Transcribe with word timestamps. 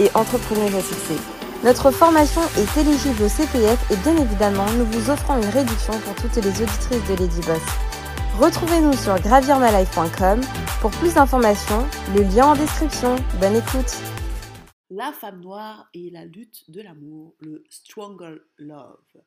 et 0.00 0.10
entrepreneuse 0.14 0.74
à. 0.74 1.18
Notre 1.64 1.90
formation 1.90 2.42
est 2.58 2.80
éligible 2.80 3.22
au 3.22 3.28
CPF 3.28 3.90
et 3.90 3.96
bien 3.96 4.16
évidemment, 4.16 4.66
nous 4.76 4.84
vous 4.86 5.10
offrons 5.10 5.36
une 5.36 5.48
réduction 5.48 5.98
pour 6.00 6.14
toutes 6.16 6.36
les 6.36 6.48
auditrices 6.48 7.08
de 7.08 7.14
Lady 7.16 7.40
Boss. 7.46 7.62
Retrouvez-nous 8.38 8.94
sur 8.94 9.18
gravirmalife.com 9.20 10.40
pour 10.80 10.90
plus 10.90 11.14
d'informations, 11.14 11.86
le 12.14 12.22
lien 12.22 12.48
en 12.48 12.54
description. 12.54 13.16
Bonne 13.40 13.56
écoute. 13.56 13.96
La 14.90 15.12
femme 15.12 15.40
noire 15.40 15.88
et 15.94 16.10
la 16.10 16.24
lutte 16.24 16.70
de 16.70 16.82
l'amour, 16.82 17.34
le 17.40 17.64
Stronger 17.70 18.36
Love. 18.58 19.22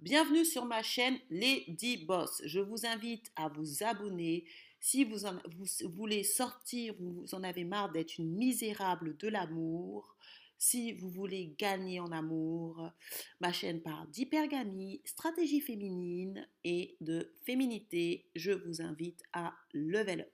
Bienvenue 0.00 0.44
sur 0.44 0.64
ma 0.64 0.80
chaîne 0.80 1.18
Lady 1.28 1.96
Boss. 1.96 2.40
Je 2.44 2.60
vous 2.60 2.86
invite 2.86 3.32
à 3.34 3.48
vous 3.48 3.82
abonner 3.82 4.44
si 4.78 5.02
vous, 5.02 5.26
vous 5.56 5.90
voulez 5.90 6.22
sortir, 6.22 6.94
vous 7.00 7.26
en 7.32 7.42
avez 7.42 7.64
marre 7.64 7.90
d'être 7.90 8.16
une 8.18 8.36
misérable 8.36 9.16
de 9.16 9.26
l'amour, 9.26 10.14
si 10.56 10.92
vous 10.92 11.10
voulez 11.10 11.52
gagner 11.58 11.98
en 11.98 12.12
amour, 12.12 12.92
ma 13.40 13.52
chaîne 13.52 13.82
parle 13.82 14.08
d'hypergamie, 14.10 15.02
stratégie 15.04 15.60
féminine 15.60 16.46
et 16.62 16.96
de 17.00 17.34
féminité. 17.44 18.30
Je 18.36 18.52
vous 18.52 18.80
invite 18.80 19.24
à 19.32 19.52
level 19.72 20.20
up. 20.20 20.32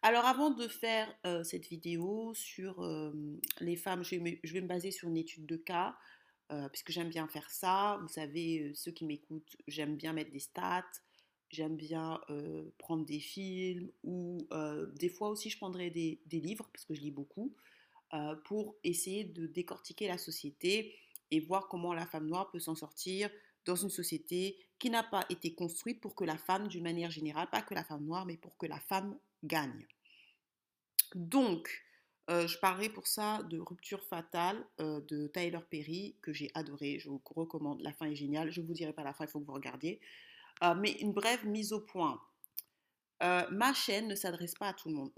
Alors 0.00 0.24
avant 0.24 0.50
de 0.50 0.66
faire 0.66 1.12
euh, 1.26 1.44
cette 1.44 1.66
vidéo 1.66 2.32
sur 2.32 2.82
euh, 2.82 3.12
les 3.60 3.76
femmes, 3.76 4.02
je 4.02 4.16
vais, 4.16 4.60
me, 4.60 4.66
baser 4.66 4.92
sur 4.92 5.08
une 5.08 5.16
étude 5.18 5.44
de 5.44 5.56
cas, 5.56 5.94
euh, 6.50 6.68
puisque 6.68 6.90
j'aime 6.90 7.08
bien 7.08 7.28
faire 7.28 7.50
ça. 7.50 7.98
Vous 8.02 8.08
savez, 8.08 8.72
ceux 8.74 8.92
qui 8.92 9.04
m'écoutent, 9.04 9.56
j'aime 9.66 9.96
bien 9.96 10.12
mettre 10.12 10.30
des 10.30 10.40
stats, 10.40 10.84
j'aime 11.50 11.76
bien 11.76 12.20
prendre 12.78 13.04
des 13.06 13.20
films, 13.20 13.90
ou 14.02 14.46
des 14.94 15.08
fois 15.08 15.28
aussi 15.30 15.50
je 15.50 15.56
prendrai 15.56 15.90
des 15.90 16.40
livres, 16.40 16.68
parce 16.72 16.84
que 16.84 16.94
je 16.94 17.00
lis 17.00 17.10
beaucoup. 17.10 17.54
Euh, 18.14 18.36
pour 18.46 18.74
essayer 18.84 19.24
de 19.24 19.46
décortiquer 19.46 20.08
la 20.08 20.16
société 20.16 20.96
et 21.30 21.40
voir 21.40 21.68
comment 21.68 21.92
la 21.92 22.06
femme 22.06 22.26
noire 22.26 22.50
peut 22.50 22.58
s'en 22.58 22.74
sortir 22.74 23.28
dans 23.66 23.76
une 23.76 23.90
société 23.90 24.58
qui 24.78 24.88
n'a 24.88 25.02
pas 25.02 25.26
été 25.28 25.54
construite 25.54 26.00
pour 26.00 26.14
que 26.14 26.24
la 26.24 26.38
femme, 26.38 26.68
d'une 26.68 26.84
manière 26.84 27.10
générale, 27.10 27.50
pas 27.50 27.60
que 27.60 27.74
la 27.74 27.84
femme 27.84 28.06
noire, 28.06 28.24
mais 28.24 28.38
pour 28.38 28.56
que 28.56 28.64
la 28.64 28.80
femme 28.80 29.18
gagne. 29.44 29.86
Donc, 31.14 31.68
euh, 32.28 32.46
je 32.46 32.58
parlerai 32.58 32.88
pour 32.88 33.06
ça 33.06 33.42
de 33.44 33.58
Rupture 33.58 34.02
fatale 34.04 34.64
euh, 34.80 35.00
de 35.02 35.28
Tyler 35.28 35.60
Perry, 35.70 36.16
que 36.22 36.32
j'ai 36.32 36.50
adoré, 36.54 36.98
je 36.98 37.08
vous 37.08 37.20
recommande, 37.34 37.80
la 37.80 37.92
fin 37.92 38.06
est 38.06 38.14
géniale, 38.14 38.50
je 38.50 38.60
ne 38.60 38.66
vous 38.66 38.74
dirai 38.74 38.92
pas 38.92 39.02
la 39.02 39.12
fin, 39.12 39.24
il 39.24 39.30
faut 39.30 39.40
que 39.40 39.46
vous 39.46 39.54
regardiez. 39.54 40.00
mais 40.76 40.92
une 41.00 41.12
brève 41.12 41.46
mise 41.46 41.72
au 41.72 41.80
point. 41.80 42.20
ma 43.20 43.72
chaîne 43.74 44.08
ne 44.08 44.14
s'adresse 44.14 44.54
pas 44.54 44.68
à 44.68 44.74
tout 44.74 44.88
le 44.88 44.94
monde. 44.94 45.12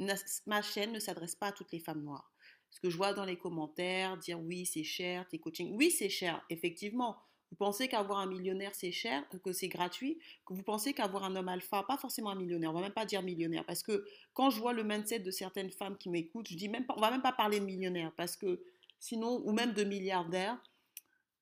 Ma 0.47 0.63
chaîne 0.63 0.93
ne 0.93 1.01
s'adresse 1.01 1.35
pas 1.35 1.49
à 1.49 1.53
toutes 1.53 1.73
les 1.73 1.81
femmes 1.81 2.03
noires. 2.03 2.31
Ce 2.71 2.81
que 2.81 2.89
je 2.89 2.97
vois 2.97 3.13
dans 3.13 3.25
les 3.25 3.37
commentaires, 3.37 4.17
dire 4.17 4.41
oui, 4.41 4.65
c'est 4.65 4.85
cher, 4.85 5.27
tes 5.29 5.39
coachings. 5.39 5.75
Oui, 5.77 5.91
c'est 5.91 6.09
cher, 6.09 6.45
effectivement. 6.51 7.21
Vous 7.51 7.57
pensez 7.57 7.89
qu'avoir 7.89 8.21
un 8.21 8.27
millionnaire, 8.27 8.75
c'est 8.75 8.93
cher, 8.93 9.25
que 9.43 9.53
c'est 9.53 9.69
gratuit, 9.69 10.19
que 10.47 10.55
vous 10.55 10.63
pensez 10.63 10.93
qu'avoir 10.93 11.25
un 11.25 11.35
homme 11.35 11.49
alpha, 11.49 11.83
pas 11.83 11.97
forcément 11.97 12.31
un 12.31 12.37
millionnaire, 12.37 12.71
on 12.71 12.75
va 12.75 12.81
même 12.81 12.93
pas 12.93 13.05
dire 13.05 13.23
millionnaire, 13.23 13.65
parce 13.65 13.83
que 13.83 14.05
quand 14.35 14.51
je 14.51 14.61
vois 14.61 14.73
le 14.73 14.85
mindset 14.85 15.19
de 15.21 15.31
certaines 15.31 15.71
femmes 15.71 15.97
qui 15.99 16.11
m'écoutent, 16.11 16.49
je 16.49 16.57
dis 16.57 16.69
même 16.69 16.87
pas, 16.87 16.95
on 16.97 17.01
va 17.01 17.11
même 17.11 17.23
pas 17.23 17.33
parler 17.33 17.59
de 17.59 17.65
millionnaire, 17.65 18.13
parce 18.17 18.37
que 18.37 18.63
sinon, 19.01 19.43
ou 19.45 19.53
même 19.53 19.73
de 19.73 19.83
milliardaire, 19.83 20.63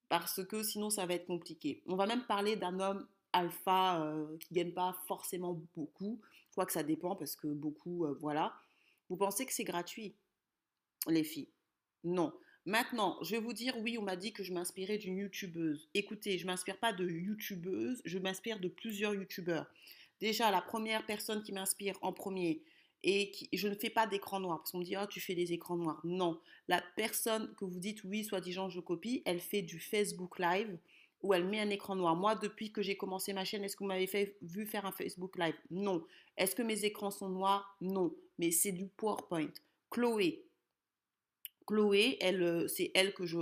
parce 0.09 0.43
que 0.45 0.63
sinon 0.63 0.89
ça 0.89 1.05
va 1.05 1.15
être 1.15 1.27
compliqué. 1.27 1.83
On 1.87 1.97
va 1.97 2.07
même 2.07 2.25
parler 2.25 2.57
d'un 2.57 2.81
homme 2.81 3.07
alpha 3.35 4.03
euh, 4.03 4.39
qui 4.39 4.55
gagne 4.55 4.73
pas 4.73 4.97
forcément 5.07 5.61
beaucoup, 5.77 6.21
je 6.59 6.65
que 6.65 6.73
ça 6.73 6.83
dépend, 6.83 7.15
parce 7.15 7.37
que 7.37 7.47
beaucoup, 7.47 8.05
euh, 8.05 8.17
voilà. 8.21 8.55
Vous 9.09 9.17
pensez 9.17 9.47
que 9.47 9.53
c'est 9.53 9.65
gratuit 9.65 10.15
les 11.07 11.25
filles? 11.25 11.49
Non. 12.05 12.33
Maintenant, 12.69 13.17
je 13.23 13.31
vais 13.31 13.41
vous 13.41 13.55
dire, 13.55 13.75
oui, 13.79 13.97
on 13.97 14.03
m'a 14.03 14.15
dit 14.15 14.35
que 14.35 14.45
je 14.45 14.53
m'inspirais 14.53 14.99
d'une 14.99 15.17
youtubeuse. 15.17 15.89
Écoutez, 15.95 16.37
je 16.37 16.45
ne 16.45 16.49
m'inspire 16.49 16.77
pas 16.77 16.93
de 16.93 17.09
youtubeuse, 17.09 18.03
je 18.05 18.19
m'inspire 18.19 18.61
de 18.61 18.69
plusieurs 18.69 19.15
youtubeurs. 19.15 19.65
Déjà, 20.21 20.51
la 20.51 20.61
première 20.61 21.07
personne 21.07 21.43
qui 21.43 21.53
m'inspire 21.53 21.97
en 22.03 22.13
premier, 22.13 22.61
et 23.03 23.31
qui, 23.31 23.49
je 23.55 23.69
ne 23.69 23.75
fais 23.75 23.89
pas 23.89 24.07
d'écran 24.07 24.39
noir, 24.39 24.59
parce 24.59 24.73
qu'on 24.73 24.81
me 24.81 24.85
dit, 24.85 24.99
oh, 24.99 25.07
tu 25.09 25.19
fais 25.19 25.35
des 25.35 25.55
écrans 25.55 25.79
noirs. 25.79 26.03
Non, 26.05 26.43
la 26.69 26.83
personne 26.95 27.55
que 27.55 27.65
vous 27.65 27.79
dites, 27.79 28.05
oui, 28.05 28.23
soi-disant, 28.23 28.69
je 28.69 28.81
copie, 28.81 29.23
elle 29.25 29.41
fait 29.41 29.63
du 29.63 29.81
Facebook 29.81 30.39
Live, 30.39 30.77
où 31.23 31.33
elle 31.33 31.47
met 31.47 31.61
un 31.61 31.71
écran 31.71 31.97
noir. 31.97 32.17
Moi, 32.17 32.35
depuis 32.35 32.71
que 32.71 32.83
j'ai 32.83 32.99
commencé 32.99 33.33
ma 33.33 33.47
chaîne, 33.47 33.65
est-ce 33.65 33.77
que 33.77 33.85
vous 33.85 33.89
m'avez 33.89 34.37
vu 34.43 34.67
faire 34.67 34.85
un 34.85 34.93
Facebook 34.93 35.39
Live? 35.39 35.57
Non. 35.71 36.05
Est-ce 36.37 36.55
que 36.55 36.61
mes 36.63 36.85
écrans 36.85 37.11
sont 37.11 37.31
noirs? 37.31 37.79
Non. 37.81 38.15
Mais 38.39 38.51
c'est 38.51 38.73
du 38.73 38.89
PowerPoint. 38.89 39.49
Chloé, 39.91 40.45
Chloé, 41.69 42.17
elle, 42.21 42.43
euh, 42.43 42.67
c'est 42.67 42.91
elle 42.95 43.13
que 43.13 43.27
je, 43.27 43.37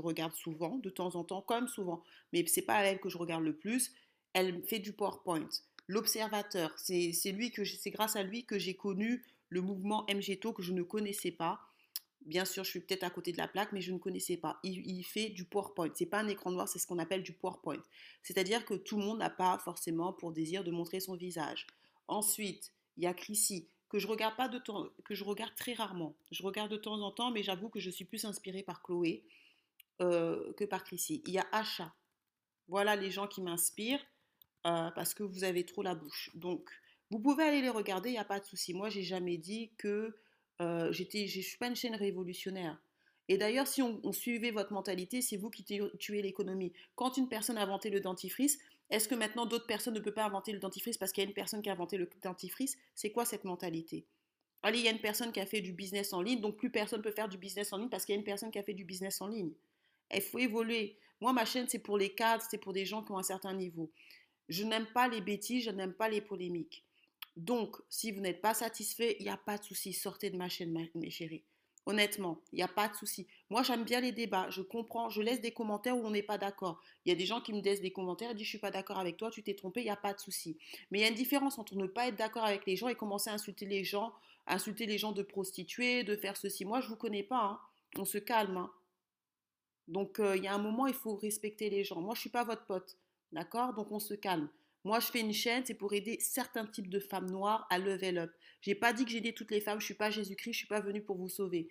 regarde 0.00 0.32
souvent, 0.32 0.78
de 0.78 0.88
temps 0.88 1.14
en 1.16 1.22
temps, 1.24 1.42
comme 1.42 1.68
souvent, 1.68 2.02
mais 2.32 2.42
c'est 2.46 2.62
pas 2.62 2.82
elle 2.82 2.98
que 2.98 3.10
je 3.10 3.18
regarde 3.18 3.44
le 3.44 3.54
plus. 3.54 3.92
Elle 4.32 4.62
fait 4.64 4.78
du 4.78 4.94
PowerPoint. 4.94 5.48
L'observateur, 5.86 6.72
c'est 6.78 7.12
lui 7.32 7.50
que 7.50 7.66
c'est 7.66 7.90
grâce 7.90 8.16
à 8.16 8.22
lui 8.22 8.46
que 8.46 8.58
j'ai 8.58 8.74
connu 8.74 9.22
le 9.50 9.60
mouvement 9.60 10.06
MGTO 10.10 10.54
que 10.54 10.62
je 10.62 10.72
ne 10.72 10.82
connaissais 10.82 11.30
pas. 11.30 11.60
Bien 12.22 12.46
sûr, 12.46 12.64
je 12.64 12.70
suis 12.70 12.80
peut-être 12.80 13.04
à 13.04 13.10
côté 13.10 13.32
de 13.32 13.38
la 13.38 13.48
plaque, 13.48 13.72
mais 13.72 13.82
je 13.82 13.92
ne 13.92 13.98
connaissais 13.98 14.38
pas. 14.38 14.58
Il, 14.62 14.86
il 14.86 15.02
fait 15.02 15.28
du 15.28 15.44
PowerPoint. 15.44 15.90
C'est 15.94 16.06
pas 16.06 16.20
un 16.20 16.28
écran 16.28 16.50
noir, 16.50 16.68
c'est 16.68 16.78
ce 16.78 16.86
qu'on 16.86 16.98
appelle 16.98 17.22
du 17.22 17.34
PowerPoint. 17.34 17.82
C'est-à-dire 18.22 18.64
que 18.64 18.74
tout 18.74 18.96
le 18.96 19.04
monde 19.04 19.18
n'a 19.18 19.30
pas 19.30 19.58
forcément 19.58 20.14
pour 20.14 20.32
désir 20.32 20.64
de 20.64 20.70
montrer 20.70 21.00
son 21.00 21.16
visage. 21.16 21.66
Ensuite, 22.06 22.72
il 22.96 23.04
y 23.04 23.06
a 23.06 23.12
Chrissy 23.12 23.68
que 23.88 23.98
je 23.98 24.06
regarde 24.06 24.36
pas 24.36 24.48
de 24.48 24.58
temps, 24.58 24.88
que 25.04 25.14
je 25.14 25.24
regarde 25.24 25.54
très 25.54 25.72
rarement. 25.72 26.14
Je 26.30 26.42
regarde 26.42 26.70
de 26.70 26.76
temps 26.76 27.00
en 27.00 27.10
temps, 27.10 27.30
mais 27.30 27.42
j'avoue 27.42 27.68
que 27.68 27.80
je 27.80 27.90
suis 27.90 28.04
plus 28.04 28.24
inspirée 28.24 28.62
par 28.62 28.82
Chloé 28.82 29.24
euh, 30.00 30.52
que 30.54 30.64
par 30.64 30.84
Chrissy. 30.84 31.22
Il 31.26 31.32
y 31.32 31.38
a 31.38 31.46
Acha. 31.52 31.94
Voilà 32.68 32.96
les 32.96 33.10
gens 33.10 33.26
qui 33.26 33.40
m'inspirent 33.40 34.04
euh, 34.66 34.90
parce 34.90 35.14
que 35.14 35.22
vous 35.22 35.44
avez 35.44 35.64
trop 35.64 35.82
la 35.82 35.94
bouche. 35.94 36.30
Donc, 36.34 36.68
vous 37.10 37.18
pouvez 37.18 37.44
aller 37.44 37.62
les 37.62 37.70
regarder, 37.70 38.10
il 38.10 38.12
n'y 38.12 38.18
a 38.18 38.24
pas 38.24 38.40
de 38.40 38.44
souci. 38.44 38.74
Moi, 38.74 38.90
j'ai 38.90 39.02
jamais 39.02 39.38
dit 39.38 39.70
que 39.78 40.14
euh, 40.60 40.92
j'étais, 40.92 41.26
je 41.26 41.40
suis 41.40 41.56
pas 41.56 41.68
une 41.68 41.76
chaîne 41.76 41.94
révolutionnaire. 41.94 42.78
Et 43.28 43.38
d'ailleurs, 43.38 43.66
si 43.66 43.82
on, 43.82 44.00
on, 44.04 44.12
suivait 44.12 44.50
votre 44.50 44.72
mentalité, 44.72 45.22
c'est 45.22 45.36
vous 45.36 45.50
qui 45.50 45.64
tuez 45.98 46.22
l'économie. 46.22 46.72
Quand 46.94 47.16
une 47.16 47.28
personne 47.28 47.58
a 47.58 47.62
inventé 47.62 47.90
le 47.90 48.00
dentifrice, 48.00 48.58
est-ce 48.90 49.08
que 49.08 49.14
maintenant 49.14 49.44
d'autres 49.44 49.66
personnes 49.66 49.94
ne 49.94 50.00
peuvent 50.00 50.14
pas 50.14 50.24
inventer 50.24 50.52
le 50.52 50.58
dentifrice 50.58 50.96
parce 50.96 51.12
qu'il 51.12 51.22
y 51.22 51.26
a 51.26 51.28
une 51.28 51.34
personne 51.34 51.60
qui 51.62 51.68
a 51.68 51.72
inventé 51.72 51.98
le 51.98 52.08
dentifrice? 52.22 52.78
C'est 52.94 53.10
quoi 53.10 53.24
cette 53.24 53.44
mentalité? 53.44 54.06
Allez, 54.62 54.78
il 54.78 54.84
y 54.84 54.88
a 54.88 54.92
une 54.92 55.00
personne 55.00 55.30
qui 55.30 55.40
a 55.40 55.46
fait 55.46 55.60
du 55.60 55.72
business 55.72 56.12
en 56.12 56.22
ligne, 56.22 56.40
donc 56.40 56.56
plus 56.56 56.70
personne 56.70 56.98
ne 56.98 57.04
peut 57.04 57.12
faire 57.12 57.28
du 57.28 57.38
business 57.38 57.72
en 57.72 57.76
ligne 57.76 57.90
parce 57.90 58.04
qu'il 58.04 58.14
y 58.14 58.16
a 58.16 58.18
une 58.18 58.24
personne 58.24 58.50
qui 58.50 58.58
a 58.58 58.62
fait 58.62 58.74
du 58.74 58.84
business 58.84 59.20
en 59.20 59.28
ligne. 59.28 59.52
Il 60.12 60.22
faut 60.22 60.38
évoluer. 60.38 60.98
Moi, 61.20 61.32
ma 61.32 61.44
chaîne, 61.44 61.68
c'est 61.68 61.78
pour 61.78 61.98
les 61.98 62.14
cadres, 62.14 62.44
c'est 62.48 62.58
pour 62.58 62.72
des 62.72 62.86
gens 62.86 63.04
qui 63.04 63.12
ont 63.12 63.18
un 63.18 63.22
certain 63.22 63.52
niveau. 63.52 63.92
Je 64.48 64.64
n'aime 64.64 64.86
pas 64.86 65.06
les 65.06 65.20
bêtises, 65.20 65.64
je 65.64 65.70
n'aime 65.70 65.92
pas 65.92 66.08
les 66.08 66.22
polémiques. 66.22 66.84
Donc, 67.36 67.76
si 67.88 68.10
vous 68.10 68.20
n'êtes 68.20 68.40
pas 68.40 68.54
satisfait, 68.54 69.16
il 69.20 69.24
n'y 69.24 69.30
a 69.30 69.36
pas 69.36 69.58
de 69.58 69.64
souci, 69.64 69.92
sortez 69.92 70.30
de 70.30 70.36
ma 70.36 70.48
chaîne, 70.48 70.88
mes 70.94 71.10
chéris. 71.10 71.44
Honnêtement, 71.88 72.38
il 72.52 72.56
n'y 72.56 72.62
a 72.62 72.68
pas 72.68 72.86
de 72.88 72.94
souci. 72.94 73.26
Moi, 73.48 73.62
j'aime 73.62 73.82
bien 73.82 74.02
les 74.02 74.12
débats. 74.12 74.50
Je 74.50 74.60
comprends, 74.60 75.08
je 75.08 75.22
laisse 75.22 75.40
des 75.40 75.52
commentaires 75.52 75.96
où 75.96 76.04
on 76.04 76.10
n'est 76.10 76.22
pas 76.22 76.36
d'accord. 76.36 76.82
Il 77.06 77.08
y 77.08 77.12
a 77.12 77.14
des 77.14 77.24
gens 77.24 77.40
qui 77.40 77.54
me 77.54 77.62
laissent 77.62 77.80
des 77.80 77.92
commentaires 77.92 78.30
et 78.30 78.34
disent 78.34 78.44
Je 78.44 78.50
suis 78.50 78.58
pas 78.58 78.70
d'accord 78.70 78.98
avec 78.98 79.16
toi, 79.16 79.30
tu 79.30 79.42
t'es 79.42 79.54
trompé, 79.54 79.80
il 79.80 79.84
n'y 79.84 79.90
a 79.90 79.96
pas 79.96 80.12
de 80.12 80.20
souci. 80.20 80.58
Mais 80.90 80.98
il 80.98 81.00
y 81.00 81.04
a 81.06 81.08
une 81.08 81.14
différence 81.14 81.58
entre 81.58 81.76
ne 81.76 81.86
pas 81.86 82.08
être 82.08 82.16
d'accord 82.16 82.44
avec 82.44 82.66
les 82.66 82.76
gens 82.76 82.88
et 82.88 82.94
commencer 82.94 83.30
à 83.30 83.32
insulter 83.32 83.64
les 83.64 83.84
gens, 83.84 84.12
insulter 84.46 84.84
les 84.84 84.98
gens 84.98 85.12
de 85.12 85.22
prostituer, 85.22 86.04
de 86.04 86.14
faire 86.14 86.36
ceci. 86.36 86.66
Moi, 86.66 86.82
je 86.82 86.84
ne 86.84 86.90
vous 86.90 86.96
connais 86.96 87.22
pas. 87.22 87.42
Hein. 87.42 87.60
On 87.96 88.04
se 88.04 88.18
calme. 88.18 88.58
Hein. 88.58 88.70
Donc, 89.86 90.20
euh, 90.20 90.36
il 90.36 90.44
y 90.44 90.46
a 90.46 90.52
un 90.52 90.58
moment, 90.58 90.88
il 90.88 90.94
faut 90.94 91.16
respecter 91.16 91.70
les 91.70 91.84
gens. 91.84 92.02
Moi, 92.02 92.12
je 92.14 92.18
ne 92.18 92.20
suis 92.20 92.30
pas 92.30 92.44
votre 92.44 92.66
pote. 92.66 92.98
D'accord? 93.32 93.72
Donc, 93.72 93.90
on 93.92 93.98
se 93.98 94.12
calme. 94.12 94.50
Moi, 94.88 95.00
je 95.00 95.08
fais 95.08 95.20
une 95.20 95.34
chaîne, 95.34 95.66
c'est 95.66 95.74
pour 95.74 95.92
aider 95.92 96.16
certains 96.18 96.64
types 96.64 96.88
de 96.88 96.98
femmes 96.98 97.30
noires 97.30 97.66
à 97.68 97.78
level 97.78 98.16
up. 98.16 98.32
J'ai 98.62 98.74
pas 98.74 98.94
dit 98.94 99.04
que 99.04 99.10
j'aidais 99.10 99.34
toutes 99.34 99.50
les 99.50 99.60
femmes, 99.60 99.80
je 99.80 99.84
suis 99.84 99.92
pas 99.92 100.08
Jésus-Christ, 100.08 100.54
je 100.54 100.58
suis 100.60 100.66
pas 100.66 100.80
venue 100.80 101.02
pour 101.02 101.18
vous 101.18 101.28
sauver. 101.28 101.68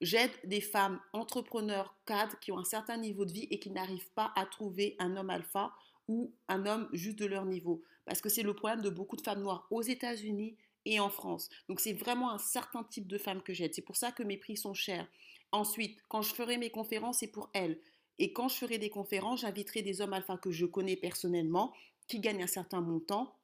J'aide 0.00 0.30
des 0.44 0.62
femmes 0.62 0.98
entrepreneurs, 1.12 1.94
cadres, 2.06 2.38
qui 2.40 2.52
ont 2.52 2.58
un 2.58 2.64
certain 2.64 2.96
niveau 2.96 3.26
de 3.26 3.32
vie 3.34 3.46
et 3.50 3.58
qui 3.58 3.68
n'arrivent 3.68 4.10
pas 4.14 4.32
à 4.34 4.46
trouver 4.46 4.96
un 4.98 5.14
homme 5.14 5.28
alpha 5.28 5.74
ou 6.08 6.32
un 6.48 6.64
homme 6.64 6.88
juste 6.94 7.18
de 7.18 7.26
leur 7.26 7.44
niveau. 7.44 7.82
Parce 8.06 8.22
que 8.22 8.30
c'est 8.30 8.42
le 8.42 8.54
problème 8.54 8.80
de 8.80 8.88
beaucoup 8.88 9.16
de 9.16 9.20
femmes 9.20 9.42
noires 9.42 9.66
aux 9.70 9.82
États-Unis 9.82 10.56
et 10.86 11.00
en 11.00 11.10
France. 11.10 11.50
Donc 11.68 11.80
c'est 11.80 11.92
vraiment 11.92 12.30
un 12.30 12.38
certain 12.38 12.82
type 12.82 13.06
de 13.06 13.18
femmes 13.18 13.42
que 13.42 13.52
j'aide. 13.52 13.74
C'est 13.74 13.82
pour 13.82 13.96
ça 13.96 14.10
que 14.10 14.22
mes 14.22 14.38
prix 14.38 14.56
sont 14.56 14.72
chers. 14.72 15.06
Ensuite, 15.52 15.98
quand 16.08 16.22
je 16.22 16.34
ferai 16.34 16.56
mes 16.56 16.70
conférences, 16.70 17.18
c'est 17.18 17.30
pour 17.30 17.50
elles. 17.52 17.78
Et 18.18 18.32
quand 18.32 18.48
je 18.48 18.54
ferai 18.54 18.78
des 18.78 18.90
conférences, 18.90 19.40
j'inviterai 19.40 19.82
des 19.82 20.00
hommes 20.00 20.14
alpha 20.14 20.38
que 20.38 20.50
je 20.50 20.64
connais 20.64 20.96
personnellement, 20.96 21.74
qui 22.06 22.20
gagnent 22.20 22.42
un 22.42 22.48
certain 22.48 22.80
montant. 22.80 23.36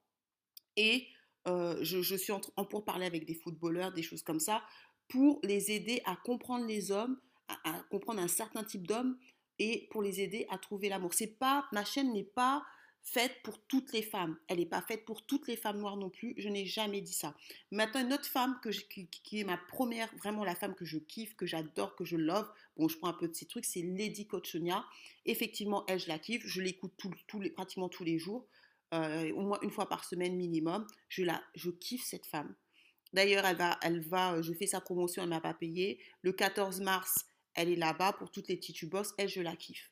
Et 0.77 1.09
je, 1.47 2.17
suis 2.17 2.33
en, 2.33 2.41
pour 2.65 2.85
parler 2.85 3.07
avec 3.07 3.27
des 3.27 3.35
footballeurs, 3.35 3.93
des 3.93 4.03
choses 4.03 4.23
comme 4.23 4.41
ça, 4.41 4.63
pour 5.09 5.41
les 5.43 5.73
aider 5.73 6.01
à 6.05 6.17
comprendre 6.17 6.67
les 6.67 6.93
hommes, 6.93 7.19
à, 7.49 7.79
à 7.79 7.83
comprendre 7.91 8.21
un 8.21 8.29
certain 8.29 8.63
type 8.63 8.87
d'hommes 8.87 9.19
et 9.59 9.89
pour 9.91 10.03
les 10.03 10.21
aider 10.21 10.47
à 10.51 10.59
trouver 10.59 10.89
l'amour. 10.89 11.15
C'est 11.15 11.39
pas 11.39 11.67
ma 11.73 11.85
chaîne 11.85 12.13
n'est 12.13 12.25
pas 12.25 12.65
faite 13.03 13.43
pour 13.43 13.59
toutes 13.67 13.93
les 13.93 14.03
femmes. 14.03 14.37
Elle 14.49 14.59
n'est 14.59 14.67
pas 14.67 14.83
faite 14.83 15.05
pour 15.05 15.25
toutes 15.25 15.49
les 15.49 15.57
femmes 15.57 15.79
noires 15.79 15.97
non 15.97 16.11
plus. 16.11 16.35
Je 16.37 16.49
n'ai 16.49 16.67
jamais 16.67 17.01
dit 17.01 17.13
ça. 17.13 17.35
Maintenant, 17.71 18.01
une 18.01 18.13
autre 18.13 18.27
femme 18.27 18.59
qui, 18.63 19.41
est 19.41 19.45
ma 19.45 19.57
première, 19.57 20.15
vraiment 20.17 20.45
la 20.45 20.55
femme 20.55 20.75
que 20.75 20.85
je 20.85 20.99
kiffe, 20.99 21.35
que 21.37 21.47
j'adore, 21.47 21.97
que 21.97 22.05
je 22.05 22.17
love. 22.17 22.51
Bon, 22.77 22.89
je 22.89 22.97
prends 22.99 23.09
un 23.09 23.15
peu 23.15 23.29
de 23.29 23.35
ces 23.35 23.47
trucs, 23.47 23.65
c'est 23.65 23.83
Lady 23.83 24.27
Cochonia. 24.27 24.85
Effectivement, 25.27 25.85
elle, 25.89 25.99
je 25.99 26.09
la 26.09 26.19
kiffe. 26.19 26.43
Je 26.47 26.61
l'écoute 26.61 26.93
pratiquement 27.55 27.89
tous 27.89 28.05
les 28.05 28.19
jours, 28.19 28.47
euh, 28.95 29.33
au 29.33 29.43
moins 29.43 29.59
une 29.63 29.71
fois 29.71 29.89
par 29.89 30.05
semaine 30.05 30.37
minimum. 30.37 30.87
Je, 31.09 31.71
kiffe 31.71 32.05
cette 32.05 32.27
femme. 32.27 32.55
D'ailleurs, 33.13 33.45
elle 33.45 33.57
va, 33.57 33.79
va, 34.09 34.43
je 34.43 34.53
fais 34.53 34.67
sa 34.67 34.81
promotion, 34.81 35.23
elle 35.23 35.29
m'a 35.29 35.41
pas 35.41 35.55
payé. 35.55 36.01
Le 36.23 36.33
14 36.33 36.81
mars, 36.81 37.27
elle 37.55 37.71
est 37.71 37.77
là-bas 37.77 38.13
pour 38.13 38.31
toutes 38.31 38.49
les 38.49 38.59
titubos. 38.61 39.15
Elle, 39.19 39.29
je 39.29 39.41
la 39.41 39.57
kiffe. 39.57 39.90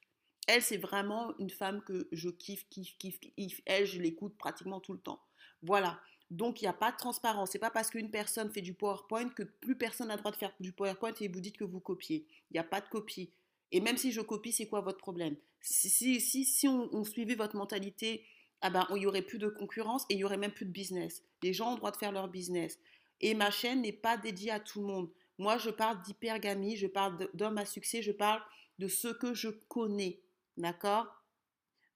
Elle, 0.49 0.63
c'est 0.63 0.79
vraiment 0.79 1.37
une 1.39 1.51
femme 1.51 1.83
que 1.83 2.09
je 2.11 2.31
kiffe, 2.31 2.67
kiffe, 2.71 2.97
kiffe, 2.97 3.21
kiffe. 3.21 3.61
Elle, 3.67 3.85
je 3.85 4.01
l'écoute 4.01 4.35
pratiquement 4.39 4.81
tout 4.81 4.95
le 4.95 4.99
temps. 4.99 5.21
Voilà. 5.63 6.01
Donc, 6.31 6.63
il 6.63 6.65
n'y 6.65 6.69
a 6.69 6.73
pas 6.73 6.91
de 6.91 6.97
transparence. 6.97 7.51
C'est 7.51 7.59
pas 7.59 7.71
parce 7.71 7.91
qu'une 7.91 8.11
personne 8.11 8.51
fait 8.51 8.63
du 8.63 8.73
PowerPoint 8.73 9.29
que 9.29 9.43
plus 9.43 9.77
personne 9.77 10.09
n'a 10.09 10.15
le 10.15 10.21
droit 10.21 10.33
de 10.33 10.39
faire 10.39 10.55
du 10.59 10.73
PowerPoint 10.73 11.13
et 11.21 11.29
vous 11.29 11.41
dites 11.41 11.59
que 11.59 11.65
vous 11.65 11.81
copiez. 11.81 12.27
Il 12.51 12.55
n'y 12.55 12.61
a 12.61 12.65
pas 12.65 12.81
de 12.81 12.89
copie. 12.89 13.31
Et 13.73 13.83
même 13.83 13.99
si 13.99 14.11
je 14.11 14.23
copie, 14.23 14.53
c'est 14.53 14.67
quoi 14.67 14.81
votre 14.81 14.97
problème? 14.97 15.37
Si, 15.61 16.19
si, 16.19 16.47
si, 16.47 16.67
on, 16.67 17.05
suivait 17.05 17.35
votre 17.35 17.57
mentalité, 17.57 18.25
ah 18.63 18.71
ben, 18.71 18.87
il 18.95 19.01
n'y 19.01 19.07
aurait 19.07 19.21
plus 19.21 19.39
de 19.39 19.49
concurrence 19.49 20.07
et 20.09 20.15
il 20.15 20.17
n'y 20.17 20.25
aurait 20.25 20.39
même 20.39 20.53
plus 20.53 20.65
de 20.65 20.71
business. 20.71 21.23
Les 21.43 21.53
gens 21.53 21.69
ont 21.69 21.73
le 21.73 21.77
droit 21.77 21.91
de 21.91 21.99
faire 21.99 22.13
leur 22.13 22.29
business. 22.29 22.79
Et 23.21 23.35
ma 23.35 23.51
chaîne 23.51 23.83
n'est 23.83 23.93
pas 23.93 24.17
dédiée 24.17 24.53
à 24.53 24.61
tout 24.61 24.81
le 24.81 24.87
monde. 24.87 25.11
Moi, 25.37 25.59
je 25.59 25.69
parle 25.69 26.01
d'hypergamie, 26.03 26.77
je 26.77 26.87
parle 26.87 27.29
d'hommes 27.35 27.59
à 27.59 27.67
succès, 27.67 28.01
je 28.01 28.13
parle 28.13 28.41
de 28.79 28.89
ce 28.89 29.09
que 29.09 29.35
je 29.35 29.49
connais. 29.69 30.21
D'accord? 30.59 31.07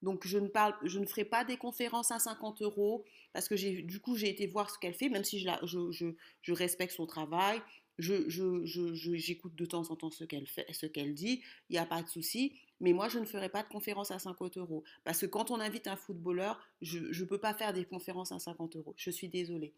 Donc 0.01 0.25
je 0.25 0.37
ne 0.37 0.47
parle, 0.47 0.73
je 0.83 0.99
ne 0.99 1.05
ferai 1.05 1.23
pas 1.23 1.45
des 1.45 1.57
conférences 1.57 2.11
à 2.11 2.19
50 2.19 2.61
euros 2.61 3.05
parce 3.31 3.47
que 3.47 3.55
du 3.55 3.99
coup 3.99 4.17
j'ai 4.17 4.29
été 4.29 4.47
voir 4.47 4.69
ce 4.69 4.77
qu'elle 4.79 4.93
fait, 4.93 5.07
même 5.07 5.23
si 5.23 5.39
je, 5.39 6.51
respecte 6.53 6.93
son 6.93 7.05
travail, 7.05 7.61
j'écoute 7.99 9.55
de 9.55 9.65
temps 9.65 9.91
en 9.91 9.95
temps 9.95 10.11
ce 10.11 10.25
qu'elle 10.25 10.47
fait, 10.47 10.65
ce 10.73 10.85
qu'elle 10.85 11.13
dit, 11.13 11.41
il 11.69 11.73
n'y 11.73 11.79
a 11.79 11.85
pas 11.85 12.03
de 12.03 12.09
souci. 12.09 12.53
Mais 12.81 12.91
moi 12.91 13.07
je 13.07 13.19
ne 13.19 13.25
ferai 13.25 13.47
pas 13.47 13.63
de 13.63 13.69
conférences 13.69 14.11
à 14.11 14.19
50 14.19 14.57
euros 14.57 14.83
parce 15.05 15.19
que 15.19 15.25
quand 15.25 15.51
on 15.51 15.59
invite 15.61 15.87
un 15.87 15.95
footballeur, 15.95 16.59
je 16.81 16.99
ne 16.99 17.25
peux 17.25 17.39
pas 17.39 17.53
faire 17.53 17.71
des 17.71 17.85
conférences 17.85 18.33
à 18.33 18.39
50 18.39 18.75
euros. 18.75 18.93
Je 18.97 19.09
suis 19.09 19.29
désolée. 19.29 19.73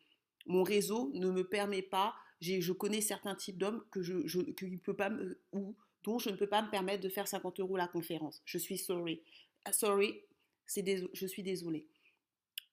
Mon 0.47 0.63
réseau 0.63 1.11
ne 1.13 1.29
me 1.29 1.43
permet 1.43 1.83
pas. 1.83 2.15
je 2.41 2.71
connais 2.71 3.01
certains 3.01 3.35
types 3.35 3.59
d'hommes 3.59 3.83
que 3.91 4.01
je, 4.01 4.25
je 4.25 4.39
peut 4.83 4.95
pas 4.95 5.11
ou 5.51 5.75
donc, 6.05 6.21
je 6.21 6.29
ne 6.29 6.35
peux 6.35 6.47
pas 6.47 6.61
me 6.61 6.69
permettre 6.69 7.01
de 7.01 7.09
faire 7.09 7.27
50 7.27 7.59
euros 7.59 7.77
la 7.77 7.87
conférence. 7.87 8.41
Je 8.45 8.59
suis 8.59 8.77
sorry. 8.77 9.21
Ah, 9.65 9.73
sorry, 9.73 10.21
c'est 10.67 10.85
je 11.13 11.25
suis 11.25 11.41
désolée. 11.41 11.87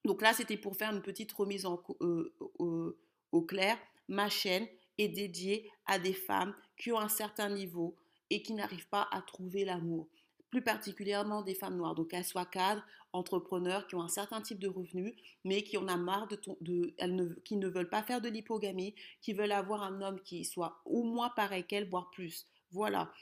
Donc 0.05 0.20
là, 0.20 0.34
c'était 0.34 0.58
pour 0.58 0.76
faire 0.76 0.94
une 0.94 1.00
petite 1.00 1.32
remise 1.32 1.64
en, 1.64 1.82
euh, 2.02 2.99
au 3.32 3.43
clair. 3.43 3.79
Ma 4.08 4.29
chaîne 4.29 4.67
est 4.99 5.08
dédiée 5.08 5.70
à 5.87 5.99
des 5.99 6.12
femmes 6.12 6.55
qui 6.76 6.93
ont 6.93 6.99
un 6.99 7.08
certain 7.08 7.49
niveau 7.49 7.96
et 8.29 8.43
qui 8.43 8.52
n'arrivent 8.52 8.88
pas 8.88 9.08
à 9.11 9.23
trouver 9.23 9.64
l'amour. 9.64 10.08
Plus 10.50 10.62
particulièrement 10.62 11.40
des 11.40 11.55
femmes 11.55 11.76
noires, 11.76 11.94
donc 11.94 12.11
qu'elles 12.11 12.26
soient 12.26 12.44
cadres, 12.44 12.85
entrepreneurs, 13.14 13.87
qui 13.87 13.94
ont 13.94 14.02
un 14.02 14.08
certain 14.08 14.43
type 14.43 14.58
de 14.58 14.69
revenus, 14.69 15.14
mais 15.44 15.62
qui 15.62 15.78
en 15.78 15.88
a 15.88 15.96
marre 15.96 16.28
de, 16.28 16.38
de 16.61 16.94
elles 16.99 17.14
ne, 17.14 17.32
qui 17.44 17.56
ne 17.56 17.69
veulent 17.69 17.88
pas 17.88 18.02
faire 18.02 18.20
de 18.20 18.28
l'hypogamie, 18.28 18.94
qui 19.23 19.32
veulent 19.32 19.52
avoir 19.52 19.82
un 19.82 20.02
homme 20.02 20.20
qui 20.20 20.44
soit 20.44 20.82
au 20.85 21.05
moins 21.05 21.31
pareil 21.31 21.64
qu'elles, 21.64 21.88
voire 21.88 22.11
plus. 22.11 22.46
Voilà. 22.73 23.13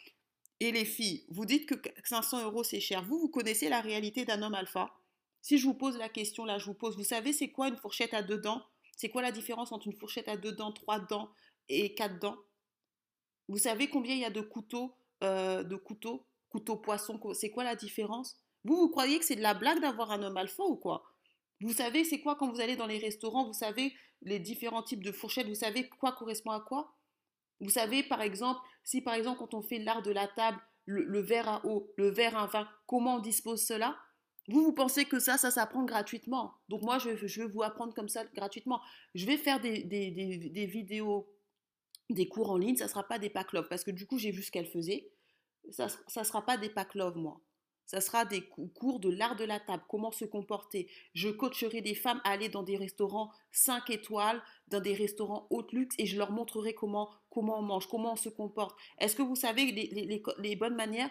Et 0.60 0.72
les 0.72 0.84
filles, 0.84 1.24
vous 1.28 1.44
dites 1.44 1.66
que 1.66 1.74
500 2.04 2.44
euros 2.44 2.64
c'est 2.64 2.80
cher. 2.80 3.02
Vous, 3.02 3.18
vous 3.18 3.28
connaissez 3.28 3.68
la 3.68 3.80
réalité 3.80 4.24
d'un 4.24 4.42
homme 4.42 4.54
alpha? 4.54 4.92
Si 5.42 5.58
je 5.58 5.64
vous 5.64 5.74
pose 5.74 5.96
la 5.96 6.08
question 6.08 6.44
là, 6.44 6.58
je 6.58 6.66
vous 6.66 6.74
pose, 6.74 6.96
vous 6.96 7.04
savez 7.04 7.32
c'est 7.32 7.50
quoi 7.50 7.68
une 7.68 7.76
fourchette 7.76 8.14
à 8.14 8.22
deux 8.22 8.38
dents? 8.38 8.62
C'est 8.96 9.08
quoi 9.08 9.22
la 9.22 9.32
différence 9.32 9.72
entre 9.72 9.86
une 9.86 9.96
fourchette 9.96 10.28
à 10.28 10.36
deux 10.36 10.52
dents, 10.52 10.72
trois 10.72 11.00
dents 11.00 11.30
et 11.68 11.94
quatre 11.94 12.18
dents? 12.18 12.36
Vous 13.48 13.58
savez 13.58 13.88
combien 13.88 14.14
il 14.14 14.20
y 14.20 14.24
a 14.26 14.30
de 14.30 14.42
couteaux, 14.42 14.94
euh, 15.24 15.64
de 15.64 15.76
couteaux, 15.76 16.26
couteaux 16.50 16.76
poisson 16.76 17.18
C'est 17.32 17.50
quoi 17.50 17.64
la 17.64 17.74
différence? 17.74 18.36
Vous, 18.64 18.76
vous 18.76 18.90
croyez 18.90 19.18
que 19.18 19.24
c'est 19.24 19.36
de 19.36 19.40
la 19.40 19.54
blague 19.54 19.80
d'avoir 19.80 20.10
un 20.10 20.22
homme 20.22 20.36
alpha 20.36 20.62
ou 20.62 20.76
quoi? 20.76 21.04
Vous 21.62 21.72
savez 21.72 22.04
c'est 22.04 22.20
quoi 22.20 22.36
quand 22.36 22.50
vous 22.50 22.60
allez 22.60 22.76
dans 22.76 22.86
les 22.86 22.98
restaurants 22.98 23.46
Vous 23.46 23.54
savez 23.54 23.94
les 24.22 24.38
différents 24.38 24.82
types 24.82 25.02
de 25.02 25.12
fourchettes 25.12 25.48
Vous 25.48 25.54
savez 25.54 25.88
quoi 25.88 26.12
correspond 26.12 26.50
à 26.50 26.60
quoi? 26.60 26.94
Vous 27.60 27.70
savez, 27.70 28.02
par 28.02 28.22
exemple, 28.22 28.60
si 28.84 29.02
par 29.02 29.14
exemple, 29.14 29.38
quand 29.38 29.54
on 29.54 29.62
fait 29.62 29.78
l'art 29.78 30.02
de 30.02 30.10
la 30.10 30.26
table, 30.26 30.58
le, 30.86 31.20
verre 31.20 31.48
à 31.48 31.66
eau, 31.66 31.92
le 31.96 32.08
verre 32.08 32.36
à 32.36 32.46
vin, 32.46 32.68
comment 32.86 33.16
on 33.16 33.18
dispose 33.20 33.64
cela? 33.64 33.96
Vous, 34.48 34.64
vous 34.64 34.72
pensez 34.72 35.04
que 35.04 35.20
ça, 35.20 35.36
ça 35.38 35.50
s'apprend 35.50 35.84
gratuitement? 35.84 36.54
Donc 36.68 36.82
moi, 36.82 36.98
je, 36.98 37.10
vais 37.10 37.46
vous 37.46 37.62
apprendre 37.62 37.94
comme 37.94 38.08
ça 38.08 38.24
gratuitement. 38.34 38.80
Je 39.14 39.26
vais 39.26 39.36
faire 39.36 39.60
des, 39.60 40.66
vidéos, 40.66 41.32
des 42.08 42.26
cours 42.26 42.50
en 42.50 42.56
ligne, 42.56 42.76
ça 42.76 42.84
ne 42.84 42.90
sera 42.90 43.06
pas 43.06 43.18
des 43.18 43.30
pack 43.30 43.52
love, 43.52 43.68
parce 43.68 43.84
que 43.84 43.90
du 43.90 44.06
coup, 44.06 44.18
j'ai 44.18 44.30
vu 44.30 44.42
ce 44.42 44.50
qu'elle 44.50 44.66
faisait. 44.66 45.10
Ça 45.70 45.86
ne 45.86 46.24
sera 46.24 46.44
pas 46.44 46.56
des 46.56 46.70
pack 46.70 46.94
love, 46.94 47.16
moi. 47.16 47.40
Ça 47.90 48.00
sera 48.00 48.24
des 48.24 48.48
cours 48.76 49.00
de 49.00 49.08
l'art 49.08 49.34
de 49.34 49.42
la 49.42 49.58
table, 49.58 49.82
comment 49.88 50.12
se 50.12 50.24
comporter. 50.24 50.88
Je 51.12 51.28
coacherai 51.28 51.80
des 51.80 51.96
femmes 51.96 52.20
à 52.22 52.30
aller 52.30 52.48
dans 52.48 52.62
des 52.62 52.76
restaurants 52.76 53.32
5 53.50 53.90
étoiles, 53.90 54.40
dans 54.68 54.78
des 54.78 54.94
restaurants 54.94 55.48
haute 55.50 55.72
luxe 55.72 55.96
et 55.98 56.06
je 56.06 56.16
leur 56.16 56.30
montrerai 56.30 56.72
comment, 56.72 57.10
comment 57.30 57.58
on 57.58 57.62
mange, 57.62 57.88
comment 57.88 58.12
on 58.12 58.16
se 58.16 58.28
comporte. 58.28 58.78
Est-ce 58.98 59.16
que 59.16 59.22
vous 59.22 59.34
savez 59.34 59.72
les, 59.72 60.56
bonnes 60.56 60.76
manières? 60.76 61.10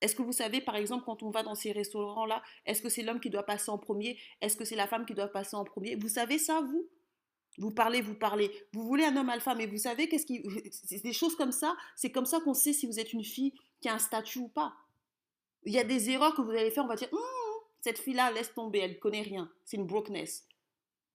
Est-ce 0.00 0.16
que 0.16 0.22
vous 0.22 0.32
savez, 0.32 0.60
par 0.60 0.74
exemple, 0.74 1.04
quand 1.04 1.22
on 1.22 1.30
va 1.30 1.44
dans 1.44 1.54
ces 1.54 1.70
restaurants-là, 1.70 2.42
est-ce 2.66 2.82
que 2.82 2.88
c'est 2.88 3.04
l'homme 3.04 3.20
qui 3.20 3.30
doit 3.30 3.44
passer 3.44 3.70
en 3.70 3.78
premier? 3.78 4.18
Est-ce 4.40 4.56
que 4.56 4.64
c'est 4.64 4.74
la 4.74 4.88
femme 4.88 5.06
qui 5.06 5.14
doit 5.14 5.28
passer 5.28 5.54
en 5.54 5.62
premier? 5.62 5.94
Vous 5.94 6.08
savez 6.08 6.38
ça, 6.38 6.60
vous? 6.60 6.88
Vous 7.58 7.70
parlez, 7.70 8.00
vous 8.00 8.16
parlez. 8.16 8.50
Vous 8.72 8.82
voulez 8.82 9.04
un 9.04 9.16
homme 9.16 9.30
alpha, 9.30 9.54
mais 9.54 9.66
vous 9.66 9.78
savez 9.78 10.08
qu'est-ce 10.08 10.26
qui. 10.26 10.42
Des 11.04 11.12
choses 11.12 11.36
comme 11.36 11.52
ça, 11.52 11.76
c'est 11.94 12.10
comme 12.10 12.26
ça 12.26 12.40
qu'on 12.40 12.54
sait 12.54 12.72
si 12.72 12.88
vous 12.88 12.98
êtes 12.98 13.12
une 13.12 13.22
fille 13.22 13.54
qui 13.80 13.88
a 13.88 13.94
un 13.94 14.00
statut 14.00 14.40
ou 14.40 14.48
pas. 14.48 14.74
Il 15.64 15.72
y 15.72 15.78
a 15.78 15.84
des 15.84 16.10
erreurs 16.10 16.34
que 16.34 16.42
vous 16.42 16.50
allez 16.50 16.70
faire, 16.70 16.84
on 16.84 16.88
va 16.88 16.96
dire, 16.96 17.12
hum, 17.12 17.20
cette 17.80 17.98
fille-là, 17.98 18.30
laisse 18.32 18.52
tomber, 18.54 18.80
elle 18.80 18.92
ne 18.92 18.96
connaît 18.96 19.22
rien, 19.22 19.50
c'est 19.64 19.76
une 19.76 19.86
brokenness. 19.86 20.46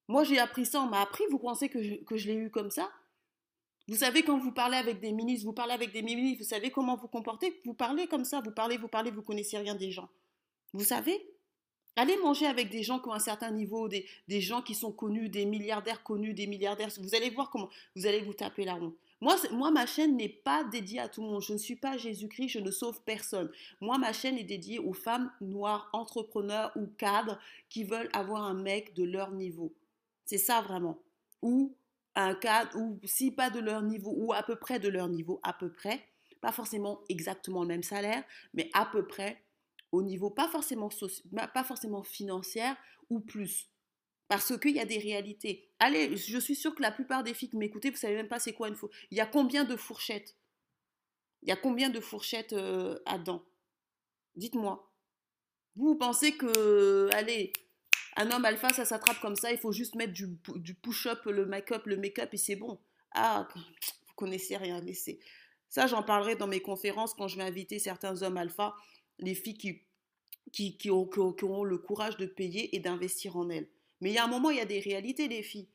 Moi, 0.08 0.24
j'ai 0.24 0.40
appris 0.40 0.66
ça, 0.66 0.82
on 0.82 0.88
m'a 0.88 1.02
appris, 1.02 1.24
vous 1.32 1.40
pensez 1.40 1.70
que 1.70 1.82
je, 1.82 1.96
que 1.96 2.16
je 2.18 2.28
l'ai 2.28 2.36
eu 2.36 2.52
comme 2.52 2.70
ça? 2.70 2.92
Vous 3.88 3.98
savez, 3.98 4.24
quand 4.24 4.38
vous 4.38 4.52
parlez 4.52 4.78
avec 4.78 5.00
des 5.00 5.12
ministres, 5.12 5.46
vous 5.46 5.54
parlez 5.54 5.74
avec 5.74 5.92
des 5.92 6.02
ministres, 6.02 6.44
vous 6.44 6.50
savez 6.50 6.72
comment 6.72 6.96
vous 6.96 7.08
comportez 7.08 7.62
Vous 7.66 7.76
parlez 7.76 8.08
comme 8.08 8.26
ça, 8.26 8.42
vous 8.42 8.52
parlez, 8.52 8.78
vous 8.78 8.88
parlez, 8.88 9.12
vous 9.12 9.22
connaissez 9.22 9.58
rien 9.58 9.76
des 9.76 9.92
gens. 9.92 10.10
Vous 10.74 10.84
savez? 10.84 11.24
Allez 11.96 12.18
manger 12.18 12.48
avec 12.48 12.70
des 12.70 12.84
gens 12.84 13.00
qui 13.00 13.08
ont 13.08 13.14
un 13.14 13.20
certain 13.20 13.52
niveau, 13.52 13.88
des, 13.88 14.06
gens 14.42 14.62
qui 14.62 14.76
sont 14.76 14.92
connus, 14.92 15.30
des 15.30 15.46
milliardaires 15.46 16.04
connus, 16.04 16.34
des 16.34 16.48
milliardaires. 16.48 16.90
Vous 17.00 17.16
allez 17.16 17.30
voir 17.30 17.50
comment 17.50 17.70
vous 17.96 18.06
allez 18.06 18.22
vous 18.22 18.34
taper 18.34 18.66
la 18.66 18.76
honte. 18.76 18.96
Moi, 19.22 19.36
moi, 19.52 19.72
ma 19.72 19.86
chaîne 19.86 20.18
n'est 20.18 20.30
pas 20.30 20.64
dédiée 20.66 21.00
à 21.00 21.08
tout 21.08 21.22
le 21.22 21.30
monde. 21.30 21.42
Je 21.42 21.54
ne 21.54 21.58
suis 21.58 21.76
pas 21.76 21.98
Jésus-Christ, 21.98 22.50
je 22.50 22.60
ne 22.60 22.72
sauve 22.72 23.02
personne. 23.04 23.50
Moi, 23.82 23.98
ma 23.98 24.14
chaîne 24.14 24.38
est 24.38 24.44
dédiée 24.44 24.80
aux 24.80 24.94
femmes 24.94 25.32
noires, 25.42 25.90
entrepreneurs 25.94 26.72
ou 26.76 26.88
cadres 26.88 27.40
qui 27.70 27.84
veulent 27.84 28.10
avoir 28.14 28.44
un 28.44 28.54
mec 28.54 28.94
de 28.94 29.04
leur 29.04 29.32
niveau. 29.32 29.74
C'est 30.26 30.38
ça 30.38 30.62
vraiment. 30.62 31.00
Ou 31.42 31.76
un 32.16 32.36
cadre, 32.36 32.78
ou 32.78 33.00
si 33.04 33.32
pas 33.32 33.50
de 33.50 33.60
leur 33.60 33.82
niveau, 33.82 34.14
ou 34.16 34.34
à 34.34 34.44
peu 34.44 34.56
près 34.56 34.80
de 34.80 34.90
leur 34.90 35.08
niveau, 35.08 35.40
à 35.44 35.54
peu 35.54 35.72
près. 35.72 36.02
Pas 36.42 36.52
forcément 36.52 37.02
exactement 37.10 37.62
le 37.62 37.68
même 37.68 37.84
salaire, 37.84 38.24
mais 38.54 38.70
à 38.74 38.86
peu 38.86 39.08
près 39.08 39.42
au 39.92 40.04
niveau, 40.04 40.30
pas 40.30 40.48
forcément, 40.50 40.90
pas 41.54 41.64
forcément 41.64 42.04
financière 42.04 42.76
ou 43.10 43.20
plus. 43.20 43.70
Parce 44.28 44.58
qu'il 44.58 44.76
y 44.76 44.80
a 44.80 44.86
des 44.86 44.98
réalités. 44.98 45.70
Allez, 45.80 46.18
je 46.18 46.40
suis 46.40 46.56
sûre 46.56 46.74
que 46.74 46.82
la 46.82 46.92
plupart 46.92 47.24
des 47.24 47.34
filles 47.34 47.50
qui 47.50 47.58
m'écoutez, 47.58 47.92
vous 47.92 47.98
savez 47.98 48.16
même 48.16 48.28
pas 48.28 48.40
c'est 48.40 48.54
quoi 48.54 48.68
une 48.68 48.76
fourchette. 48.76 49.08
Il 49.12 49.18
y 49.18 49.22
a 49.22 49.26
combien 49.26 49.64
de 49.64 49.76
fourchettes? 49.76 50.36
Il 51.44 51.50
y 51.50 51.52
a 51.52 51.56
combien 51.56 51.90
de 51.90 52.00
fourchettes 52.00 52.54
euh, 52.54 52.98
à 53.06 53.20
dents? 53.20 53.46
Dites-moi. 54.36 54.92
Vous 55.76 55.96
pensez 55.96 56.36
que, 56.38 57.10
allez, 57.14 57.54
un 58.16 58.32
homme 58.32 58.46
alpha, 58.46 58.70
ça 58.70 58.86
s'attrape 58.86 59.20
comme 59.20 59.36
ça, 59.36 59.52
il 59.52 59.58
faut 59.58 59.74
juste 59.74 59.96
mettre 59.96 60.14
du, 60.14 60.74
push-up, 60.76 61.26
le 61.26 61.46
make-up, 61.46 61.86
le 61.86 61.98
make-up 61.98 62.34
et 62.34 62.38
c'est 62.38 62.56
bon. 62.56 62.80
Ah, 63.12 63.48
vous 63.54 64.14
connaissez 64.16 64.58
rien, 64.58 64.80
laissez. 64.82 65.20
Ça, 65.70 65.88
j'en 65.88 66.04
parlerai 66.04 66.36
dans 66.36 66.48
mes 66.48 66.62
conférences 66.62 67.14
quand 67.14 67.28
je 67.28 67.36
vais 67.36 67.44
inviter 67.44 67.80
certains 67.80 68.24
hommes 68.24 68.38
alpha, 68.38 68.74
les 69.20 69.36
filles 69.36 69.58
qui, 69.58 69.82
qui, 70.54 70.78
qui, 70.78 70.90
ont, 70.90 71.64
le 71.64 71.78
courage 71.78 72.16
de 72.18 72.26
payer 72.26 72.74
et 72.76 72.80
d'investir 72.80 73.36
en 73.36 73.50
elles. 73.50 73.68
Mais 74.06 74.12
il 74.12 74.14
y 74.14 74.20
a 74.20 74.24
un 74.24 74.28
moment, 74.28 74.52
il 74.52 74.58
y 74.58 74.62
a 74.62 74.66
des 74.66 74.82
réalités, 74.82 75.28
les 75.28 75.42
filles. 75.42 75.68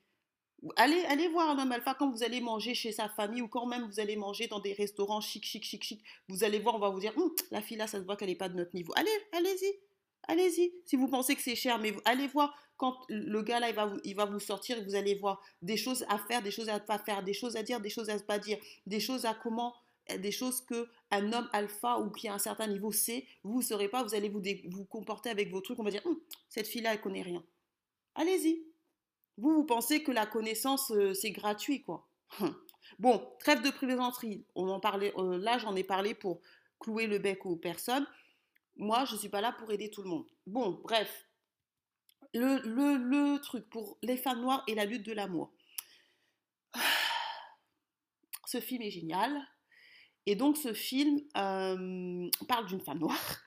Allez, 0.76 1.02
allez 1.08 1.26
voir 1.26 1.50
un 1.50 1.60
homme 1.60 1.72
alpha 1.72 1.94
quand 1.94 2.08
vous 2.12 2.22
allez 2.22 2.40
manger 2.40 2.74
chez 2.74 2.92
sa 2.92 3.08
famille 3.08 3.42
ou 3.42 3.48
quand 3.48 3.66
même 3.66 3.88
vous 3.90 3.98
allez 3.98 4.14
manger 4.14 4.46
dans 4.46 4.60
des 4.60 4.72
restaurants 4.72 5.20
chic, 5.20 5.44
chic, 5.44 5.64
chic, 5.64 5.82
chic. 5.82 6.04
Vous 6.28 6.44
allez 6.44 6.60
voir, 6.60 6.76
on 6.76 6.78
va 6.78 6.90
vous 6.90 7.00
dire, 7.00 7.12
hum, 7.18 7.34
la 7.50 7.60
fille 7.60 7.76
là, 7.76 7.88
ça 7.88 7.98
se 7.98 8.04
voit 8.04 8.16
qu'elle 8.16 8.28
n'est 8.28 8.36
pas 8.36 8.48
de 8.48 8.54
notre 8.54 8.72
niveau. 8.72 8.92
Allez, 8.94 9.10
allez-y, 9.32 9.74
allez-y. 10.28 10.72
Si 10.84 10.94
vous 10.94 11.08
pensez 11.08 11.34
que 11.34 11.42
c'est 11.42 11.56
cher, 11.56 11.80
mais 11.80 11.92
allez 12.04 12.28
voir 12.28 12.56
quand 12.76 12.98
le 13.08 13.42
gars 13.42 13.58
là, 13.58 13.68
il 13.68 13.74
va, 13.74 13.86
vous, 13.86 13.98
il 14.04 14.14
va 14.14 14.26
vous 14.26 14.38
sortir 14.38 14.78
et 14.78 14.84
vous 14.84 14.94
allez 14.94 15.16
voir 15.16 15.42
des 15.60 15.76
choses 15.76 16.06
à 16.08 16.16
faire, 16.16 16.40
des 16.40 16.52
choses 16.52 16.68
à 16.68 16.78
pas 16.78 17.00
faire, 17.00 17.24
des 17.24 17.34
choses 17.34 17.56
à 17.56 17.64
dire, 17.64 17.80
des 17.80 17.90
choses 17.90 18.10
à 18.10 18.18
pas 18.20 18.38
dire, 18.38 18.58
des 18.86 19.00
choses 19.00 19.24
à 19.24 19.34
comment 19.34 19.74
des 20.18 20.30
choses 20.30 20.60
que 20.60 20.88
un 21.10 21.32
homme 21.32 21.48
alpha 21.52 21.98
ou 21.98 22.10
qui 22.10 22.28
a 22.28 22.34
un 22.34 22.38
certain 22.38 22.68
niveau 22.68 22.92
sait, 22.92 23.26
vous 23.42 23.58
ne 23.58 23.64
saurez 23.64 23.88
pas, 23.88 24.04
vous 24.04 24.14
allez 24.14 24.28
vous, 24.28 24.42
vous 24.68 24.84
comporter 24.84 25.30
avec 25.30 25.50
vos 25.50 25.60
trucs, 25.60 25.80
on 25.80 25.84
va 25.84 25.90
dire, 25.90 26.06
hum, 26.06 26.20
cette 26.48 26.68
fille-là, 26.68 26.94
elle 26.94 27.00
connaît 27.00 27.22
rien. 27.22 27.42
Allez-y, 28.14 28.64
vous, 29.36 29.54
vous 29.54 29.64
pensez 29.64 30.02
que 30.02 30.12
la 30.12 30.26
connaissance, 30.26 30.90
euh, 30.90 31.14
c'est 31.14 31.30
gratuit, 31.30 31.82
quoi. 31.82 32.08
Hum. 32.40 32.54
Bon, 32.98 33.34
trêve 33.38 33.62
de 33.62 33.70
plaisanterie. 33.70 34.44
On 34.54 34.68
en 34.68 34.80
parlait, 34.80 35.12
euh, 35.16 35.38
là, 35.38 35.58
j'en 35.58 35.74
ai 35.76 35.84
parlé 35.84 36.14
pour 36.14 36.40
clouer 36.78 37.06
le 37.06 37.18
bec 37.18 37.46
aux 37.46 37.56
personnes. 37.56 38.06
Moi, 38.76 39.04
je 39.04 39.14
ne 39.14 39.18
suis 39.18 39.28
pas 39.28 39.40
là 39.40 39.52
pour 39.52 39.70
aider 39.72 39.90
tout 39.90 40.02
le 40.02 40.08
monde. 40.08 40.26
Bon, 40.46 40.80
bref. 40.82 41.26
Le, 42.34 43.38
truc 43.38 43.68
pour 43.70 43.98
les 44.02 44.16
femmes 44.16 44.40
noires 44.40 44.62
et 44.66 44.74
la 44.74 44.84
lutte 44.84 45.06
de 45.06 45.12
l'amour. 45.12 45.52
Ce 48.46 48.60
film 48.60 48.82
est 48.82 48.90
génial. 48.90 49.40
Et 50.26 50.34
donc, 50.34 50.56
ce 50.56 50.74
film 50.74 51.20
euh, 51.36 52.28
parle 52.46 52.66
d'une 52.66 52.80
femme 52.80 52.98
noire 52.98 53.40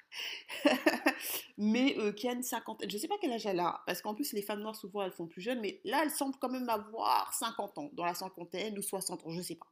mais 1.58 1.96
qui 2.16 2.28
a 2.28 2.34
une 2.34 2.44
cinquantaine. 2.44 2.90
Je 2.90 2.96
ne 2.96 3.02
sais 3.02 3.08
pas 3.08 3.18
quel 3.20 3.32
âge 3.32 3.46
elle 3.46 3.60
a, 3.60 3.82
parce 3.86 4.02
qu'en 4.02 4.14
plus, 4.14 4.34
les 4.34 4.42
femmes 4.42 4.62
noires, 4.62 4.76
souvent, 4.76 5.04
elles 5.04 5.12
font 5.12 5.28
plus 5.28 5.42
jeunes, 5.42 5.62
mais 5.62 5.80
là, 5.84 6.02
elle 6.04 6.12
semble 6.12 6.36
quand 6.40 6.50
même 6.50 6.70
avoir 6.70 7.34
50 7.34 7.78
ans, 7.78 7.90
dans 7.94 8.06
la 8.06 8.14
cinquantaine 8.14 8.78
ou 8.78 8.82
60 8.82 9.26
ans, 9.26 9.30
je 9.32 9.38
ne 9.38 9.44
sais 9.44 9.56
pas. 9.56 9.68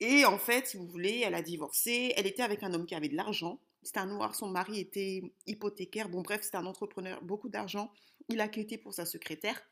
Et 0.00 0.24
en 0.24 0.38
fait, 0.38 0.66
si 0.66 0.76
vous 0.78 0.86
voulez, 0.86 1.22
elle 1.26 1.34
a 1.34 1.42
divorcé, 1.42 2.14
elle 2.16 2.26
était 2.26 2.42
avec 2.42 2.62
un 2.62 2.72
homme 2.72 2.86
qui 2.86 2.94
avait 2.94 3.08
de 3.08 3.16
l'argent. 3.16 3.60
C'était 3.82 4.00
un 4.00 4.06
noir, 4.06 4.34
son 4.34 4.48
mari 4.48 4.80
était 4.80 5.22
hypothécaire. 5.46 6.08
Bon, 6.08 6.22
bref, 6.22 6.40
c'était 6.42 6.56
un 6.56 6.66
entrepreneur, 6.66 7.22
beaucoup 7.22 7.50
d'argent. 7.50 7.92
Il 8.28 8.40
a 8.40 8.48
quitté 8.48 8.78
pour 8.78 8.94
sa 8.94 9.04
secrétaire. 9.04 9.62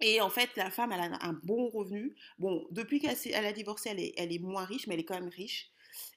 Et 0.00 0.20
en 0.20 0.30
fait, 0.30 0.50
la 0.56 0.70
femme, 0.70 0.92
elle 0.92 1.00
a 1.00 1.18
un 1.24 1.32
bon 1.32 1.68
revenu. 1.68 2.14
Bon, 2.38 2.66
depuis 2.70 3.00
qu'elle 3.00 3.44
a 3.46 3.52
divorcé, 3.52 3.90
elle 3.90 4.00
est, 4.00 4.14
elle 4.16 4.32
est 4.32 4.38
moins 4.38 4.64
riche, 4.64 4.86
mais 4.86 4.94
elle 4.94 5.00
est 5.00 5.04
quand 5.04 5.20
même 5.20 5.28
riche. 5.28 5.70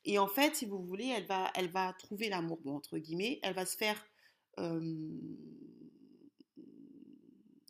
Et 0.05 0.19
en 0.19 0.27
fait, 0.27 0.55
si 0.55 0.65
vous 0.65 0.83
voulez, 0.83 1.07
elle 1.07 1.25
va, 1.69 1.93
trouver 1.99 2.29
l'amour, 2.29 2.59
entre 2.65 2.97
guillemets, 2.97 3.39
elle 3.43 3.53
va 3.53 3.65
se 3.65 3.77
faire, 3.77 4.05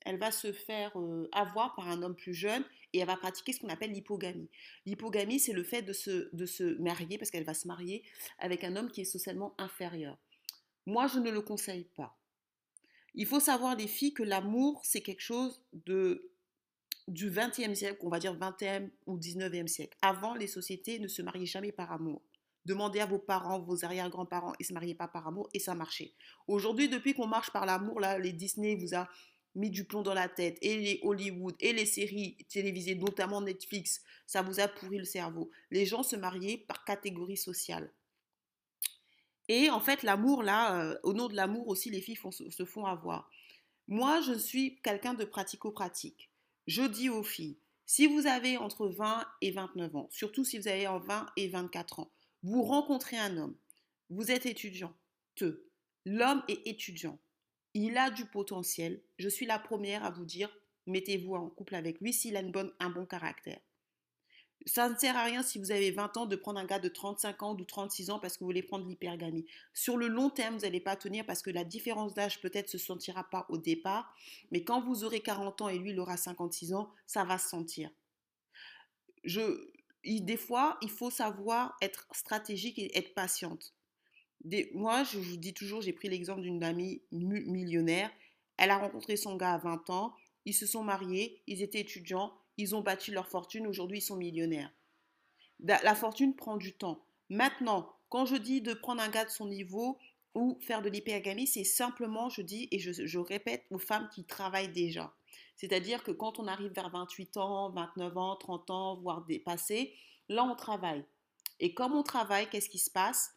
elle 0.06 0.18
va 0.18 0.32
se 0.32 0.52
faire 0.52 0.96
avoir 1.32 1.76
par 1.76 1.88
un 1.90 2.02
homme 2.02 2.16
plus 2.16 2.34
jeune 2.34 2.64
et 2.94 3.00
elle 3.00 3.08
va 3.08 3.18
pratiquer 3.18 3.54
ce 3.54 3.60
qu'on 3.60 3.70
appelle 3.70 3.92
l'hypogamie. 3.92 4.50
L'hypogamie, 4.86 5.40
c'est 5.40 5.54
le 5.54 5.64
fait 5.64 5.82
de 5.82 5.94
se, 5.94 6.30
de 6.34 6.46
se 6.46 6.80
marier, 6.80 7.18
parce 7.18 7.32
qu'elle 7.32 7.44
va 7.44 7.56
se 7.56 7.68
marier 7.68 8.04
avec 8.40 8.64
un 8.64 8.76
homme 8.76 8.92
qui 8.92 9.02
est 9.02 9.06
socialement 9.06 9.56
inférieur. 9.58 10.18
Moi, 10.86 11.08
je 11.08 11.20
ne 11.20 11.32
le 11.32 11.42
conseille 11.42 11.86
pas. 11.96 12.18
Il 13.16 13.26
faut 13.26 13.40
savoir, 13.40 13.76
les 13.76 13.88
filles, 13.88 14.14
que 14.14 14.24
l'amour, 14.24 14.82
c'est 14.84 15.02
quelque 15.02 15.22
chose 15.22 15.64
de 15.74 16.33
du 17.08 17.30
20e 17.30 17.76
siècle, 17.76 17.98
on 18.02 18.10
va 18.10 18.20
dire 18.20 18.36
20e 18.36 18.90
ou 19.06 19.18
19e 19.18 19.68
siècle. 19.68 19.98
Avant, 20.02 20.36
les 20.36 20.48
sociétés 20.48 21.00
ne 21.00 21.08
se 21.08 21.22
mariaient 21.22 21.46
jamais 21.46 21.72
par 21.72 21.92
amour. 21.92 22.22
Demandez 22.66 23.02
à 23.02 23.06
vos 23.06 23.20
parents, 23.20 23.60
vos 23.60 23.84
arrière-grands-parents, 23.84 24.54
ils 24.60 24.64
ne 24.64 24.68
se 24.68 24.74
mariaient 24.74 24.96
pas 24.96 25.10
par 25.10 25.28
amour 25.28 25.50
et 25.54 25.60
ça 25.60 25.76
marchait. 25.76 26.14
Aujourd'hui, 26.48 26.88
depuis 26.88 27.14
qu'on 27.14 27.28
marche 27.28 27.52
par 27.52 27.66
l'amour, 27.66 28.00
là, 28.00 28.18
les 28.18 28.32
Disney 28.32 28.76
vous 28.76 28.96
a 28.96 29.10
mis 29.56 29.70
du 29.70 29.84
plomb 29.84 30.02
dans 30.02 30.14
la 30.14 30.30
tête 30.30 30.58
et 30.62 30.78
les 30.78 31.00
Hollywood 31.04 31.56
et 31.60 31.74
les 31.74 31.86
séries 31.86 32.38
télévisées, 32.50 32.96
notamment 32.96 33.42
Netflix, 33.42 34.02
ça 34.26 34.42
vous 34.42 34.60
a 34.60 34.68
pourri 34.68 34.98
le 34.98 35.04
cerveau. 35.04 35.52
Les 35.72 35.86
gens 35.86 36.04
se 36.04 36.16
mariaient 36.16 36.58
par 36.58 36.86
catégorie 36.86 37.38
sociale. 37.38 37.92
Et 39.50 39.70
en 39.70 39.82
fait, 39.82 40.04
l'amour, 40.04 40.42
là, 40.42 40.82
euh, 40.82 40.98
au 41.04 41.14
nom 41.14 41.28
de 41.28 41.36
l'amour 41.36 41.68
aussi, 41.68 41.90
les 41.90 42.02
filles 42.02 42.18
se 42.32 42.66
font 42.66 42.86
avoir. 42.86 43.30
Moi, 43.88 44.22
je 44.22 44.34
suis 44.34 44.80
quelqu'un 44.82 45.14
de 45.14 45.26
pratico-pratique. 45.26 46.33
Je 46.68 46.84
dis 46.84 47.10
aux 47.10 47.24
filles, 47.24 47.58
si 47.86 48.08
vous 48.08 48.26
avez 48.26 48.58
entre 48.58 48.88
20 48.88 49.26
et 49.42 49.52
29 49.52 49.96
ans, 49.98 50.08
surtout 50.12 50.46
si 50.46 50.58
vous 50.58 50.70
avez 50.70 50.88
en 50.88 51.00
20 51.00 51.26
et 51.36 51.50
24 51.50 52.00
ans, 52.00 52.12
vous 52.42 52.64
rencontrez 52.64 53.18
un 53.18 53.36
homme, 53.38 53.58
vous 54.10 54.32
êtes 54.32 54.46
étudiant, 54.46 54.96
te, 55.36 55.66
l'homme 56.06 56.42
est 56.48 56.66
étudiant, 56.66 57.20
il 57.74 57.98
a 57.98 58.10
du 58.10 58.26
potentiel, 58.26 59.02
je 59.18 59.28
suis 59.28 59.46
la 59.46 59.60
première 59.60 60.06
à 60.06 60.12
vous 60.12 60.26
dire, 60.26 60.50
mettez-vous 60.88 61.36
en 61.36 61.50
couple 61.50 61.76
avec 61.76 62.00
lui 62.00 62.14
s'il 62.14 62.38
a 62.38 62.42
une 62.42 62.72
un 62.80 62.90
bon 62.90 63.06
caractère. 63.06 63.60
Ça 64.66 64.88
ne 64.90 64.96
sert 64.96 65.18
à 65.18 65.26
rien 65.26 65.44
si 65.44 65.60
vous 65.60 65.72
avez 65.72 65.92
20 65.92 66.18
ans 66.18 66.26
de 66.26 66.36
prendre 66.36 66.60
un 66.60 66.66
gars 66.66 66.80
de 66.80 66.88
35 66.88 67.44
ans 67.44 67.58
ou 67.60 67.66
36 67.66 68.10
ans 68.10 68.20
parce 68.20 68.36
que 68.36 68.40
vous 68.40 68.46
voulez 68.46 68.64
prendre 68.64 68.88
l'hypergamie. 68.88 69.46
Sur 69.74 69.98
le 69.98 70.08
long 70.08 70.30
terme, 70.30 70.56
vous 70.56 70.62
n'allez 70.62 70.80
pas 70.80 70.96
tenir 70.96 71.26
parce 71.26 71.42
que 71.42 71.50
la 71.50 71.64
différence 71.66 72.14
d'âge 72.14 72.40
peut-être 72.40 72.70
se 72.70 72.78
sentira 72.78 73.30
pas 73.30 73.46
au 73.50 73.58
départ, 73.58 74.16
mais 74.52 74.64
quand 74.64 74.82
vous 74.82 75.04
aurez 75.04 75.20
40 75.20 75.62
ans 75.62 75.70
et 75.70 75.78
lui 75.78 75.92
il 75.92 76.00
aura 76.00 76.16
56 76.16 76.74
ans, 76.74 76.92
ça 77.06 77.26
va 77.26 77.38
se 77.38 77.50
sentir. 77.50 77.90
Je, 79.26 79.70
des 80.06 80.38
fois, 80.38 80.78
il 80.82 80.90
faut 80.90 81.10
savoir 81.10 81.76
être 81.82 82.08
stratégique 82.14 82.80
et 82.80 82.98
être 82.98 83.14
patiente. 83.14 83.74
Moi, 84.74 85.04
je 85.04 85.18
vous 85.20 85.38
dis 85.38 85.54
toujours, 85.54 85.82
j'ai 85.82 85.94
pris 85.94 86.10
l'exemple 86.10 86.42
d'une 86.42 86.64
amie 86.64 87.02
millionnaire. 87.12 88.12
Elle 88.58 88.72
a 88.72 88.78
rencontré 88.78 89.16
son 89.16 89.36
gars 89.36 89.54
à 89.54 89.58
20 89.58 89.90
ans, 89.90 90.16
ils 90.46 90.54
se 90.54 90.66
sont 90.66 90.84
mariés, 90.84 91.42
ils 91.48 91.64
étaient 91.64 91.80
étudiants, 91.80 92.34
ils 92.58 92.76
ont 92.76 92.82
bâti 92.82 93.12
leur 93.12 93.28
fortune, 93.28 93.68
aujourd'hui 93.68 94.00
ils 94.00 94.02
sont 94.02 94.16
millionnaires. 94.16 94.72
La 95.60 95.96
fortune 95.96 96.36
prend 96.36 96.58
du 96.58 96.74
temps. 96.74 97.06
Maintenant, 97.30 97.96
quand 98.10 98.26
je 98.26 98.36
dis 98.36 98.62
de 98.62 98.74
prendre 98.74 99.02
un 99.02 99.10
gars 99.10 99.26
de 99.26 99.30
son 99.30 99.48
niveau 99.48 99.98
ou 100.36 100.58
faire 100.62 100.82
de 100.82 100.90
l'hypergamie, 100.90 101.48
c'est 101.48 101.64
simplement, 101.64 102.30
je 102.30 102.42
dis 102.42 102.68
et 102.72 102.80
je, 102.80 103.20
répète 103.20 103.66
aux 103.72 103.80
femmes 103.80 104.10
qui 104.14 104.26
travaillent 104.26 104.72
déjà. 104.72 105.14
C'est-à-dire 105.56 106.04
que 106.04 106.12
quand 106.12 106.40
on 106.40 106.48
arrive 106.48 106.72
vers 106.74 106.90
28 106.90 107.38
ans, 107.38 107.72
29 107.72 108.18
ans, 108.18 108.36
30 108.36 108.70
ans, 108.70 108.98
voire 108.98 109.24
dépassé, 109.26 109.96
là 110.30 110.44
on 110.44 110.56
travaille. 110.56 111.06
Et 111.60 111.74
comme 111.74 111.94
on 111.94 112.04
travaille, 112.04 112.50
qu'est-ce 112.50 112.70
qui 112.70 112.80
se 112.80 112.92
passe? 112.92 113.36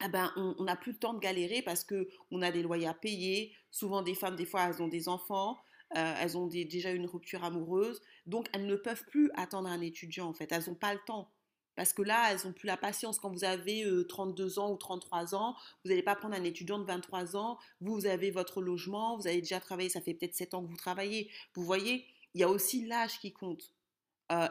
Ah 0.00 0.08
ben, 0.08 0.32
on 0.36 0.64
n'a 0.64 0.76
plus 0.76 0.92
le 0.92 0.98
temps 0.98 1.14
de 1.14 1.20
galérer 1.20 1.62
parce 1.62 1.84
qu'on 1.84 2.42
a 2.42 2.50
des 2.50 2.62
loyers 2.62 2.86
à 2.86 2.94
payer. 2.94 3.54
Souvent, 3.70 4.02
des 4.02 4.14
femmes, 4.14 4.36
des 4.36 4.46
fois, 4.46 4.64
elles 4.64 4.82
ont 4.82 4.88
des 4.88 5.08
enfants. 5.08 5.58
Euh, 5.96 6.14
elles 6.20 6.36
ont 6.36 6.46
déjà 6.46 6.90
une 6.90 7.06
rupture 7.06 7.44
amoureuse, 7.44 8.00
donc 8.26 8.48
elles 8.52 8.66
ne 8.66 8.74
peuvent 8.74 9.04
plus 9.06 9.30
attendre 9.34 9.68
un 9.68 9.80
étudiant 9.80 10.26
en 10.26 10.34
fait, 10.34 10.50
elles 10.50 10.64
n'ont 10.66 10.74
pas 10.74 10.92
le 10.92 11.00
temps. 11.06 11.30
Parce 11.76 11.92
que 11.92 12.02
là, 12.02 12.30
elles 12.30 12.46
n'ont 12.46 12.52
plus 12.52 12.66
la 12.66 12.76
patience. 12.76 13.18
Quand 13.18 13.30
vous 13.30 13.44
avez 13.44 13.84
32 14.08 14.58
euh, 14.58 14.60
ans 14.60 14.72
ou 14.72 14.76
33 14.76 15.34
ans, 15.34 15.56
vous 15.84 15.90
n'allez 15.90 16.02
pas 16.02 16.14
prendre 16.14 16.34
un 16.34 16.44
étudiant 16.44 16.78
de 16.78 16.84
23 16.84 17.36
ans, 17.36 17.58
vous, 17.80 17.94
vous 17.94 18.06
avez 18.06 18.30
votre 18.30 18.60
logement, 18.62 19.16
vous 19.16 19.26
avez 19.26 19.40
déjà 19.40 19.60
travaillé, 19.60 19.88
ça 19.88 20.00
fait 20.00 20.14
peut-être 20.14 20.34
7 20.34 20.54
ans 20.54 20.62
que 20.62 20.70
vous 20.70 20.76
travaillez. 20.76 21.30
Vous 21.54 21.64
voyez, 21.64 22.06
il 22.34 22.40
y 22.40 22.44
a 22.44 22.48
aussi 22.48 22.86
l'âge 22.86 23.18
qui 23.18 23.32
compte. 23.32 23.72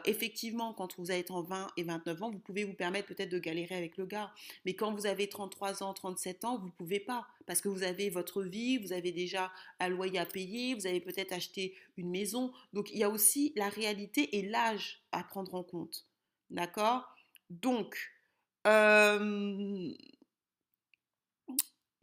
Effectivement, 0.04 0.72
quand 0.72 0.96
vous 0.98 1.10
êtes 1.10 1.30
en 1.30 1.42
20 1.42 1.68
et 1.76 1.82
29 1.82 2.22
ans, 2.22 2.30
vous 2.30 2.38
pouvez 2.38 2.64
vous 2.64 2.74
permettre 2.74 3.08
peut-être 3.08 3.28
de 3.28 3.38
galérer 3.38 3.74
avec 3.74 3.96
le 3.96 4.06
gars. 4.06 4.32
Mais 4.64 4.74
quand 4.74 4.94
vous 4.94 5.04
avez 5.06 5.28
33 5.28 5.82
ans, 5.82 5.92
37 5.92 6.44
ans, 6.44 6.58
vous 6.58 6.66
ne 6.66 6.72
pouvez 6.72 7.00
pas. 7.00 7.26
Parce 7.46 7.60
que 7.60 7.68
vous 7.68 7.82
avez 7.82 8.08
votre 8.08 8.42
vie, 8.42 8.78
vous 8.78 8.92
avez 8.92 9.12
déjà 9.12 9.52
un 9.80 9.88
loyer 9.88 10.18
à 10.18 10.26
payer, 10.26 10.74
vous 10.74 10.86
avez 10.86 11.00
peut-être 11.00 11.32
acheté 11.32 11.76
une 11.96 12.08
maison. 12.08 12.52
Donc, 12.72 12.90
il 12.92 12.98
y 12.98 13.04
a 13.04 13.10
aussi 13.10 13.52
la 13.56 13.68
réalité 13.68 14.38
et 14.38 14.42
l'âge 14.42 15.02
à 15.12 15.22
prendre 15.24 15.54
en 15.54 15.62
compte. 15.62 16.06
D'accord? 16.50 17.14
Donc, 17.50 18.12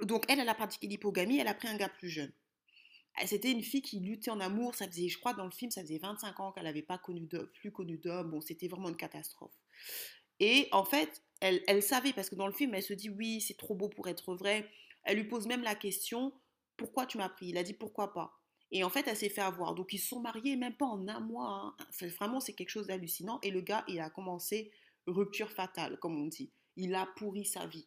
donc, 0.02 0.26
elle, 0.28 0.40
elle 0.40 0.50
a 0.50 0.56
pratiqué 0.56 0.88
l'hypogamie, 0.88 1.40
elle 1.40 1.48
a 1.48 1.54
pris 1.54 1.68
un 1.68 1.78
gars 1.78 1.90
plus 1.90 2.10
jeune. 2.10 2.32
C'était 3.26 3.52
une 3.52 3.64
fille 3.64 3.82
qui 3.82 4.00
luttait 4.00 4.32
en 4.32 4.40
amour. 4.40 4.76
Ça 4.76 4.88
faisait, 4.88 5.10
je 5.10 5.20
crois, 5.20 5.34
dans 5.34 5.46
le 5.46 5.52
film, 5.52 5.72
ça 5.72 5.82
faisait 5.82 6.00
25 6.00 6.40
ans 6.40 6.52
qu'elle 6.52 6.64
n'avait 6.64 6.82
pas 6.82 6.98
connu 6.98 7.28
de, 7.28 7.52
plus 7.56 7.72
connu 7.72 7.98
d'homme. 7.98 8.32
Bon, 8.32 8.42
c'était 8.42 8.68
vraiment 8.68 8.90
une 8.90 8.96
catastrophe. 8.96 9.54
Et 10.40 10.68
en 10.72 10.84
fait, 10.84 11.22
elle, 11.40 11.62
elle, 11.68 11.84
savait, 11.84 12.14
parce 12.14 12.30
que 12.30 12.36
dans 12.36 12.48
le 12.48 12.54
film, 12.54 12.74
elle 12.74 12.84
se 12.84 12.94
dit 12.94 13.10
oui, 13.10 13.42
c'est 13.42 13.58
trop 13.58 13.76
beau 13.76 13.90
pour 13.90 14.08
être 14.08 14.36
vrai. 14.36 14.68
Elle 15.04 15.18
lui 15.18 15.26
pose 15.26 15.48
même 15.48 15.62
la 15.62 15.76
question 15.76 16.34
pourquoi 16.82 17.06
tu 17.06 17.18
m'as 17.20 17.30
pris? 17.30 17.48
Il 17.48 17.58
a 17.58 17.64
dit 17.64 17.74
pourquoi 17.74 18.12
pas? 18.12 18.34
Et 18.72 18.84
en 18.84 18.90
fait, 18.90 19.08
elle 19.08 19.16
s'est 19.18 19.30
fait 19.30 19.42
avoir. 19.42 19.76
Donc, 19.76 19.94
ils 19.94 20.00
se 20.00 20.08
sont 20.08 20.20
mariés 20.20 20.56
même 20.56 20.76
pas 20.76 20.86
en 20.86 21.08
un 21.08 21.20
mois. 21.20 21.76
Hein. 21.80 22.08
Vraiment, 22.20 22.40
c'est 22.40 22.54
quelque 22.54 22.70
chose 22.70 22.88
d'hallucinant. 22.88 23.40
Et 23.44 23.52
le 23.52 23.62
gars, 23.62 23.84
il 23.88 24.00
a 24.00 24.10
commencé 24.10 24.72
rupture 25.06 25.52
fatale, 25.52 26.00
comme 26.00 26.20
on 26.20 26.28
dit. 26.28 26.52
Il 26.78 26.96
a 26.96 27.06
pourri 27.18 27.46
sa 27.46 27.68
vie. 27.68 27.86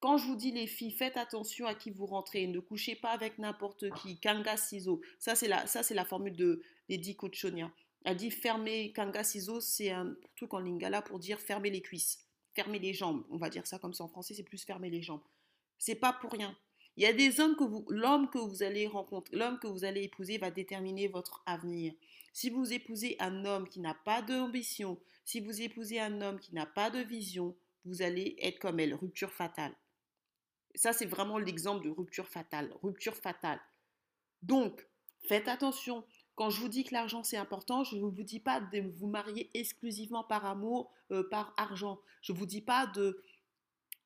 Quand 0.00 0.18
je 0.18 0.26
vous 0.26 0.36
dis 0.36 0.52
les 0.52 0.66
filles, 0.66 0.92
faites 0.92 1.16
attention 1.16 1.66
à 1.66 1.74
qui 1.74 1.90
vous 1.90 2.06
rentrez, 2.06 2.46
ne 2.46 2.60
couchez 2.60 2.96
pas 2.96 3.10
avec 3.10 3.38
n'importe 3.38 3.90
qui. 3.94 4.20
Kanga 4.20 4.56
ciseaux, 4.56 5.00
ça 5.18 5.34
c'est 5.34 5.48
la, 5.48 5.66
ça 5.66 5.82
c'est 5.82 5.94
la 5.94 6.04
formule 6.04 6.36
de 6.36 6.62
Lady 6.88 7.16
Cochonia. 7.16 7.72
Elle 8.04 8.16
dit 8.16 8.30
fermer 8.30 8.92
kanga 8.92 9.24
ciseaux, 9.24 9.60
c'est 9.60 9.90
un 9.90 10.14
truc 10.36 10.54
en 10.54 10.60
lingala 10.60 11.02
pour 11.02 11.18
dire 11.18 11.40
fermer 11.40 11.70
les 11.70 11.80
cuisses, 11.80 12.24
fermer 12.54 12.78
les 12.78 12.92
jambes. 12.92 13.24
On 13.30 13.36
va 13.36 13.50
dire 13.50 13.66
ça 13.66 13.78
comme 13.78 13.94
ça 13.94 14.04
en 14.04 14.08
français, 14.08 14.34
c'est 14.34 14.44
plus 14.44 14.64
fermer 14.64 14.90
les 14.90 15.02
jambes. 15.02 15.22
C'est 15.78 15.96
pas 15.96 16.12
pour 16.12 16.30
rien. 16.30 16.56
Il 16.96 17.02
y 17.02 17.06
a 17.06 17.12
des 17.12 17.40
hommes 17.40 17.56
que 17.56 17.64
vous, 17.64 17.84
l'homme 17.88 18.30
que 18.30 18.38
vous 18.38 18.62
allez 18.62 18.86
rencontrer, 18.86 19.36
l'homme 19.36 19.58
que 19.58 19.66
vous 19.66 19.84
allez 19.84 20.04
épouser 20.04 20.38
va 20.38 20.50
déterminer 20.50 21.08
votre 21.08 21.42
avenir. 21.46 21.94
Si 22.32 22.48
vous 22.48 22.72
épousez 22.72 23.16
un 23.18 23.44
homme 23.44 23.68
qui 23.68 23.80
n'a 23.80 23.94
pas 23.94 24.22
d'ambition, 24.22 25.00
si 25.24 25.40
vous 25.40 25.60
épousez 25.60 25.98
un 25.98 26.20
homme 26.20 26.38
qui 26.38 26.54
n'a 26.54 26.64
pas 26.64 26.90
de 26.90 27.00
vision, 27.00 27.56
vous 27.84 28.02
allez 28.02 28.36
être 28.40 28.58
comme 28.58 28.78
elle, 28.78 28.94
rupture 28.94 29.32
fatale. 29.32 29.74
Ça, 30.76 30.92
c'est 30.92 31.06
vraiment 31.06 31.38
l'exemple 31.38 31.84
de 31.84 31.90
rupture 31.90 32.28
fatale. 32.28 32.72
Rupture 32.82 33.16
fatale. 33.16 33.60
Donc, 34.42 34.86
faites 35.26 35.48
attention. 35.48 36.04
Quand 36.34 36.50
je 36.50 36.60
vous 36.60 36.68
dis 36.68 36.84
que 36.84 36.92
l'argent 36.92 37.24
c'est 37.24 37.38
important, 37.38 37.82
je 37.82 37.96
ne 37.96 38.02
vous 38.02 38.22
dis 38.22 38.40
pas 38.40 38.60
de 38.60 38.80
vous 38.80 39.06
marier 39.06 39.50
exclusivement 39.54 40.22
par 40.22 40.44
amour, 40.44 40.92
euh, 41.10 41.26
par 41.28 41.54
argent. 41.56 41.98
Je 42.20 42.32
ne 42.32 42.38
vous 42.38 42.46
dis 42.46 42.60
pas 42.60 42.86
de. 42.86 43.22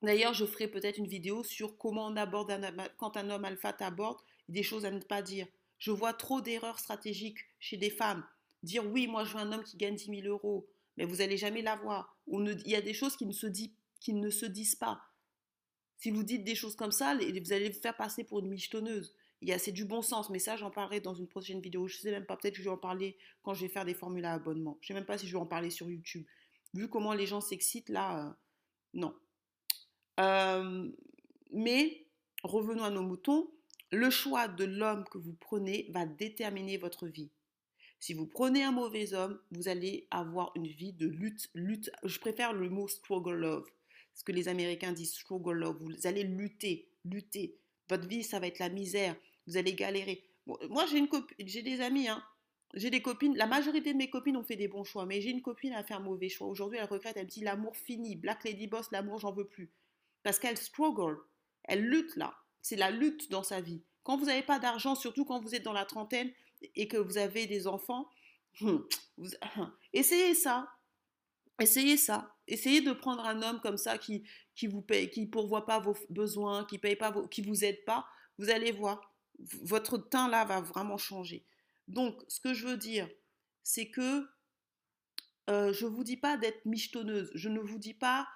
D'ailleurs, 0.02 0.32
je 0.32 0.46
ferai 0.46 0.68
peut-être 0.68 0.96
une 0.96 1.08
vidéo 1.08 1.42
sur 1.42 1.76
comment 1.76 2.06
on 2.06 2.16
aborde 2.16 2.52
un, 2.52 2.72
quand 2.96 3.16
un 3.16 3.28
homme 3.30 3.44
alpha 3.44 3.72
t'aborde, 3.72 4.18
des 4.48 4.62
choses 4.62 4.84
à 4.86 4.92
ne 4.92 5.00
pas 5.00 5.22
dire. 5.22 5.46
Je 5.78 5.90
vois 5.90 6.12
trop 6.12 6.40
d'erreurs 6.40 6.78
stratégiques 6.78 7.40
chez 7.58 7.76
des 7.76 7.90
femmes. 7.90 8.24
Dire 8.62 8.86
oui, 8.86 9.08
moi 9.08 9.24
je 9.24 9.34
veux 9.34 9.40
un 9.40 9.52
homme 9.52 9.64
qui 9.64 9.76
gagne 9.76 9.96
10 9.96 10.22
000 10.22 10.28
euros, 10.28 10.68
mais 10.96 11.04
vous 11.04 11.16
n'allez 11.16 11.36
jamais 11.36 11.62
l'avoir. 11.62 12.16
Il 12.28 12.68
y 12.68 12.76
a 12.76 12.80
des 12.80 12.94
choses 12.94 13.16
qui 13.16 13.26
ne, 13.26 13.32
se 13.32 13.46
qui 14.00 14.14
ne 14.14 14.30
se 14.30 14.46
disent 14.46 14.76
pas. 14.76 15.02
Si 16.00 16.11
vous 16.11 16.23
dites 16.23 16.45
des 16.45 16.54
choses 16.54 16.76
comme 16.76 16.92
ça, 16.92 17.14
vous 17.14 17.52
allez 17.52 17.69
vous 17.69 17.80
faire 17.80 17.97
passer 17.97 18.25
pour 18.25 18.40
une 18.40 18.49
michetonneuse. 18.49 19.14
C'est 19.59 19.73
du 19.73 19.85
bon 19.85 20.00
sens, 20.00 20.30
mais 20.30 20.38
ça, 20.38 20.57
j'en 20.57 20.71
parlerai 20.71 21.00
dans 21.00 21.14
une 21.14 21.28
prochaine 21.28 21.61
vidéo. 21.61 21.87
Je 21.88 21.97
ne 21.97 22.00
sais 22.00 22.11
même 22.11 22.25
pas, 22.25 22.37
peut-être 22.37 22.54
que 22.54 22.61
je 22.61 22.64
vais 22.64 22.71
en 22.71 22.78
parler 22.78 23.19
quand 23.42 23.52
je 23.52 23.62
vais 23.62 23.69
faire 23.69 23.85
des 23.85 23.95
formules 23.95 24.25
à 24.25 24.33
abonnement. 24.33 24.78
Je 24.80 24.87
ne 24.87 24.88
sais 24.88 24.95
même 24.95 25.07
pas 25.07 25.19
si 25.19 25.26
je 25.26 25.33
vais 25.33 25.42
en 25.42 25.47
parler 25.47 25.69
sur 25.69 25.90
YouTube. 25.90 26.25
Vu 26.73 26.88
comment 26.88 27.12
les 27.12 27.26
gens 27.26 27.42
s'excitent, 27.42 27.90
là, 27.90 28.26
euh, 28.26 28.33
non. 28.95 29.14
Euh, 30.21 30.90
mais, 31.52 32.07
revenons 32.45 32.85
à 32.85 32.90
nos 32.90 33.02
moutons. 33.02 33.50
Le 33.92 34.09
choix 34.09 34.49
de 34.49 34.64
l'homme 34.64 35.04
que 35.04 35.19
vous 35.19 35.35
prenez 35.35 35.87
va 35.90 36.07
déterminer 36.07 36.78
votre 36.78 37.07
vie. 37.07 37.30
Si 37.99 38.14
vous 38.14 38.26
prenez 38.26 38.62
un 38.62 38.73
mauvais 38.73 39.12
homme, 39.12 39.38
vous 39.50 39.69
allez 39.69 40.07
avoir 40.11 40.52
une 40.54 40.66
vie 40.66 40.95
de 40.95 41.07
lutte, 41.07 41.50
lutte. 41.54 41.90
Je 42.04 42.19
préfère 42.19 42.54
le 42.54 42.71
mot 42.71 42.88
struggle 42.88 43.35
love. 43.35 43.66
Ce 44.20 44.24
que 44.24 44.32
les 44.32 44.48
Américains 44.48 44.92
disent 44.92 45.14
struggle 45.14 45.54
love. 45.54 45.78
Vous 45.80 46.06
allez 46.06 46.24
lutter, 46.24 46.90
lutter. 47.06 47.56
Votre 47.88 48.06
vie, 48.06 48.22
ça 48.22 48.38
va 48.38 48.48
être 48.48 48.58
la 48.58 48.68
misère 48.68 49.16
vous 49.46 49.56
allez 49.56 49.72
galérer. 49.72 50.22
moi, 50.68 50.84
j'ai 50.86 50.98
une 50.98 51.08
j'ai 51.38 51.62
des 51.62 51.80
amis, 51.80 52.08
hein. 52.08 52.22
J'ai 52.74 52.90
des 52.90 53.00
copines, 53.00 53.34
la 53.36 53.46
majorité 53.46 53.92
de 53.94 53.98
mes 53.98 54.10
copines 54.10 54.36
ont 54.36 54.44
fait 54.44 54.56
des 54.56 54.68
bons 54.68 54.84
choix, 54.84 55.06
mais 55.06 55.22
j'ai 55.22 55.30
une 55.30 55.42
copine 55.42 55.72
à 55.72 55.82
faire 55.82 55.96
un 55.96 56.00
mauvais 56.00 56.28
choix. 56.28 56.46
Aujourd'hui, 56.46 56.78
elle 56.78 56.84
regrette, 56.84 57.16
elle 57.16 57.24
me 57.24 57.30
dit 57.30 57.40
l'amour 57.40 57.74
fini, 57.74 58.14
Black 58.14 58.44
Lady 58.44 58.66
Boss, 58.66 58.92
l'amour, 58.92 59.18
j'en 59.18 59.32
veux 59.32 59.46
plus. 59.46 59.72
Parce 60.22 60.38
qu'elle 60.38 60.58
struggle, 60.58 61.18
elle 61.64 61.84
lutte 61.84 62.14
là. 62.14 62.36
C'est 62.62 62.76
la 62.76 62.90
lutte 62.90 63.30
dans 63.30 63.42
sa 63.42 63.62
vie. 63.62 63.82
Quand 64.04 64.18
vous 64.18 64.26
n'avez 64.26 64.42
pas 64.42 64.60
d'argent, 64.60 64.94
surtout 64.94 65.24
quand 65.24 65.40
vous 65.40 65.54
êtes 65.54 65.64
dans 65.64 65.72
la 65.72 65.86
trentaine 65.86 66.30
et 66.76 66.86
que 66.86 66.96
vous 66.96 67.18
avez 67.18 67.46
des 67.46 67.66
enfants, 67.66 68.08
hum, 68.60 68.86
essayez 69.92 70.34
ça. 70.34 70.68
Essayez 71.60 71.96
ça. 71.96 72.36
Essayez 72.50 72.80
de 72.80 72.92
prendre 72.92 73.25
un 73.25 73.42
homme 73.42 73.61
comme 73.61 73.76
ça 73.76 73.99
qui, 73.99 74.25
qui 74.54 74.66
vous 74.66 74.83
paye, 74.83 75.11
qui 75.11 75.26
pourvoit 75.26 75.66
pas 75.66 75.78
vos 75.78 75.97
besoins, 76.09 76.64
qui 76.64 76.78
paye 76.78 76.97
pas 76.97 77.11
vos, 77.11 77.26
qui 77.26 77.42
vous 77.42 77.64
aide 77.64 77.85
pas. 77.85 78.07
Vous 78.38 78.50
allez 78.50 78.73
voir 78.73 79.11
votre 79.62 79.99
teint 79.99 80.28
là 80.28 80.45
va 80.45 80.61
vraiment 80.61 80.99
changer. 80.99 81.45
Donc, 81.88 82.23
ce 82.28 82.40
que 82.40 82.54
je 82.54 82.66
veux 82.66 82.76
dire, 82.76 83.09
c'est 83.62 83.88
que 83.88 84.28
euh, 85.49 85.73
je 85.73 85.87
ne 85.87 85.90
vous 85.90 86.04
dis 86.04 86.16
pas 86.16 86.37
d'être 86.37 86.64
michetonneuse. 86.64 87.30
Je 87.35 87.49
ne 87.49 87.61
vous 87.61 87.78
dis 87.78 87.95
pas 87.95 88.28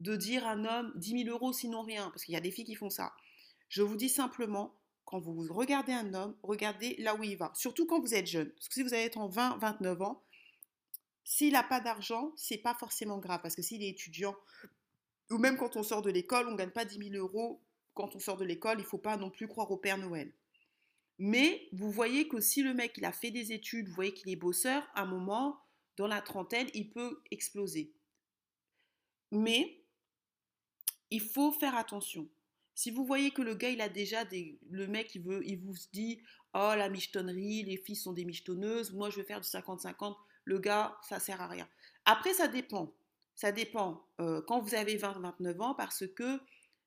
de 0.00 0.16
dire 0.16 0.46
à 0.46 0.52
un 0.52 0.64
homme 0.64 0.92
10 0.96 1.24
000 1.24 1.30
euros 1.30 1.52
sinon 1.52 1.82
rien, 1.82 2.10
parce 2.10 2.24
qu'il 2.24 2.34
y 2.34 2.36
a 2.36 2.40
des 2.40 2.50
filles 2.50 2.64
qui 2.64 2.74
font 2.74 2.90
ça. 2.90 3.12
Je 3.68 3.82
vous 3.82 3.96
dis 3.96 4.08
simplement, 4.08 4.74
quand 5.04 5.18
vous 5.18 5.46
regardez 5.50 5.92
un 5.92 6.12
homme, 6.14 6.36
regardez 6.42 6.96
là 6.98 7.14
où 7.14 7.24
il 7.24 7.36
va. 7.36 7.50
Surtout 7.54 7.86
quand 7.86 8.00
vous 8.00 8.14
êtes 8.14 8.26
jeune. 8.26 8.50
Parce 8.50 8.68
que 8.68 8.74
si 8.74 8.82
vous 8.82 8.94
allez 8.94 9.04
être 9.04 9.18
en 9.18 9.28
20, 9.28 9.58
29 9.58 10.02
ans, 10.02 10.22
s'il 11.28 11.52
n'a 11.52 11.62
pas 11.62 11.78
d'argent, 11.78 12.32
c'est 12.36 12.56
pas 12.56 12.74
forcément 12.74 13.18
grave. 13.18 13.40
Parce 13.42 13.54
que 13.54 13.60
s'il 13.60 13.82
est 13.82 13.90
étudiant, 13.90 14.34
ou 15.30 15.36
même 15.36 15.58
quand 15.58 15.76
on 15.76 15.82
sort 15.82 16.00
de 16.00 16.10
l'école, 16.10 16.48
on 16.48 16.52
ne 16.52 16.56
gagne 16.56 16.70
pas 16.70 16.86
10 16.86 17.10
000 17.10 17.16
euros. 17.16 17.62
Quand 17.92 18.16
on 18.16 18.18
sort 18.18 18.38
de 18.38 18.46
l'école, 18.46 18.78
il 18.78 18.84
ne 18.84 18.88
faut 18.88 18.96
pas 18.96 19.18
non 19.18 19.30
plus 19.30 19.46
croire 19.46 19.70
au 19.70 19.76
Père 19.76 19.98
Noël. 19.98 20.32
Mais 21.18 21.68
vous 21.72 21.90
voyez 21.90 22.28
que 22.28 22.40
si 22.40 22.62
le 22.62 22.72
mec 22.72 22.94
il 22.96 23.04
a 23.04 23.12
fait 23.12 23.30
des 23.30 23.52
études, 23.52 23.88
vous 23.88 23.94
voyez 23.94 24.14
qu'il 24.14 24.30
est 24.30 24.36
bosseur, 24.36 24.88
à 24.94 25.02
un 25.02 25.04
moment, 25.04 25.60
dans 25.98 26.06
la 26.06 26.22
trentaine, 26.22 26.68
il 26.72 26.88
peut 26.88 27.22
exploser. 27.30 27.92
Mais 29.30 29.84
il 31.10 31.20
faut 31.20 31.52
faire 31.52 31.76
attention. 31.76 32.26
Si 32.74 32.90
vous 32.90 33.04
voyez 33.04 33.32
que 33.32 33.42
le 33.42 33.54
gars, 33.54 33.68
il 33.68 33.82
a 33.82 33.90
déjà. 33.90 34.24
Le 34.70 34.86
mec, 34.86 35.14
il, 35.14 35.24
veut, 35.24 35.46
il 35.46 35.58
vous 35.58 35.74
dit 35.92 36.22
Oh, 36.54 36.72
la 36.74 36.88
michetonnerie, 36.88 37.64
les 37.64 37.76
filles 37.76 37.96
sont 37.96 38.14
des 38.14 38.24
michetonneuses, 38.24 38.94
moi 38.94 39.10
je 39.10 39.16
vais 39.16 39.24
faire 39.24 39.42
du 39.42 39.46
50-50. 39.46 40.16
Le 40.48 40.58
gars, 40.58 40.96
ça 41.02 41.20
sert 41.20 41.42
à 41.42 41.46
rien. 41.46 41.68
Après, 42.06 42.32
ça 42.32 42.48
dépend. 42.48 42.90
Ça 43.34 43.52
dépend 43.52 44.02
euh, 44.18 44.40
quand 44.48 44.60
vous 44.60 44.74
avez 44.74 44.96
20-29 44.96 45.60
ans 45.60 45.74
parce 45.74 46.06
que 46.06 46.40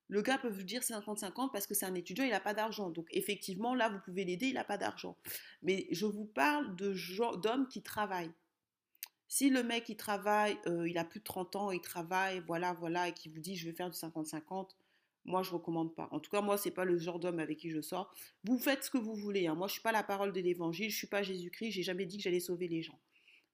le 0.08 0.20
gars 0.20 0.36
peut 0.36 0.48
vous 0.48 0.64
dire 0.64 0.82
50-50 0.82 1.52
parce 1.52 1.68
que 1.68 1.72
c'est 1.72 1.86
un 1.86 1.94
étudiant, 1.94 2.24
il 2.24 2.32
n'a 2.32 2.40
pas 2.40 2.54
d'argent. 2.54 2.90
Donc 2.90 3.06
effectivement, 3.12 3.76
là, 3.76 3.88
vous 3.88 4.00
pouvez 4.04 4.24
l'aider, 4.24 4.48
il 4.48 4.54
n'a 4.54 4.64
pas 4.64 4.78
d'argent. 4.78 5.16
Mais 5.62 5.86
je 5.92 6.06
vous 6.06 6.24
parle 6.24 6.74
d'hommes 6.74 7.68
qui 7.68 7.82
travaillent. 7.82 8.32
Si 9.28 9.48
le 9.48 9.62
mec, 9.62 9.88
il 9.88 9.96
travaille, 9.96 10.58
euh, 10.66 10.88
il 10.88 10.98
a 10.98 11.04
plus 11.04 11.20
de 11.20 11.24
30 11.24 11.54
ans, 11.54 11.70
il 11.70 11.80
travaille, 11.80 12.42
voilà, 12.48 12.72
voilà, 12.72 13.08
et 13.08 13.12
qui 13.12 13.28
vous 13.28 13.38
dit, 13.38 13.54
je 13.54 13.64
vais 13.66 13.72
faire 13.72 13.90
du 13.90 13.96
50-50, 13.96 14.70
moi, 15.24 15.44
je 15.44 15.50
ne 15.50 15.54
recommande 15.54 15.94
pas. 15.94 16.08
En 16.10 16.18
tout 16.18 16.32
cas, 16.32 16.40
moi, 16.40 16.58
ce 16.58 16.68
n'est 16.68 16.74
pas 16.74 16.84
le 16.84 16.98
genre 16.98 17.20
d'homme 17.20 17.38
avec 17.38 17.58
qui 17.58 17.70
je 17.70 17.80
sors. 17.80 18.12
Vous 18.42 18.58
faites 18.58 18.82
ce 18.82 18.90
que 18.90 18.98
vous 18.98 19.14
voulez. 19.14 19.46
Hein. 19.46 19.54
Moi, 19.54 19.68
je 19.68 19.70
ne 19.70 19.74
suis 19.74 19.82
pas 19.82 19.92
la 19.92 20.02
parole 20.02 20.32
de 20.32 20.40
l'évangile, 20.40 20.90
je 20.90 20.96
ne 20.96 20.98
suis 20.98 21.06
pas 21.06 21.22
Jésus-Christ, 21.22 21.70
j'ai 21.70 21.84
jamais 21.84 22.06
dit 22.06 22.16
que 22.16 22.24
j'allais 22.24 22.40
sauver 22.40 22.66
les 22.66 22.82
gens. 22.82 22.98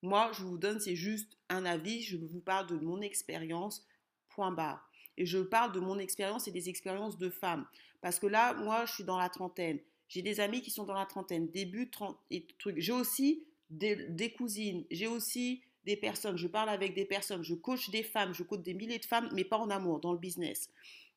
Moi, 0.03 0.31
je 0.33 0.43
vous 0.43 0.59
donne, 0.59 0.81
c'est 0.81 0.97
juste 0.97 1.37
un 1.49 1.65
avis, 1.65 2.03
je 2.03 2.17
vous 2.17 2.41
parle 2.41 2.67
de 2.67 2.77
mon 2.77 3.01
expérience, 3.01 3.87
point 4.29 4.53
barre. 4.53 4.89
Et 5.17 5.27
je 5.27 5.39
parle 5.39 5.73
de 5.73 5.81
mon 5.81 5.99
expérience 5.99 6.47
et 6.47 6.53
des 6.53 6.69
expériences 6.69 7.19
de 7.19 7.31
femmes. 7.31 7.67
Parce 8.01 8.21
que 8.21 8.27
là, 8.27 8.55
moi, 8.55 8.85
je 8.87 8.95
suis 8.95 9.05
dans 9.05 9.19
la 9.19 9.29
trentaine. 9.29 9.81
J'ai 10.09 10.23
des 10.23 10.41
amis 10.41 10.63
qui 10.63 10.71
sont 10.71 10.85
dans 10.85 10.95
la 10.95 11.07
trentaine, 11.07 11.51
début 11.51 11.91
30 11.91 12.17
et 12.31 12.47
trucs. 12.59 12.79
J'ai 12.79 12.93
aussi 12.93 13.45
des, 13.71 14.33
cousines, 14.37 14.85
j'ai 14.91 15.07
aussi 15.07 15.63
des 15.85 15.97
personnes, 15.97 16.39
je 16.39 16.47
parle 16.47 16.69
avec 16.71 16.95
des 16.95 17.05
personnes, 17.05 17.43
je 17.43 17.55
coach 17.55 17.91
des 17.91 18.03
femmes, 18.03 18.33
je 18.33 18.43
coach 18.43 18.63
des 18.63 18.75
milliers 18.75 18.99
de 18.99 19.05
femmes, 19.05 19.29
mais 19.33 19.45
pas 19.45 19.59
en 19.59 19.71
amour, 19.71 20.01
dans 20.01 20.13
le 20.13 20.19
business. 20.19 20.71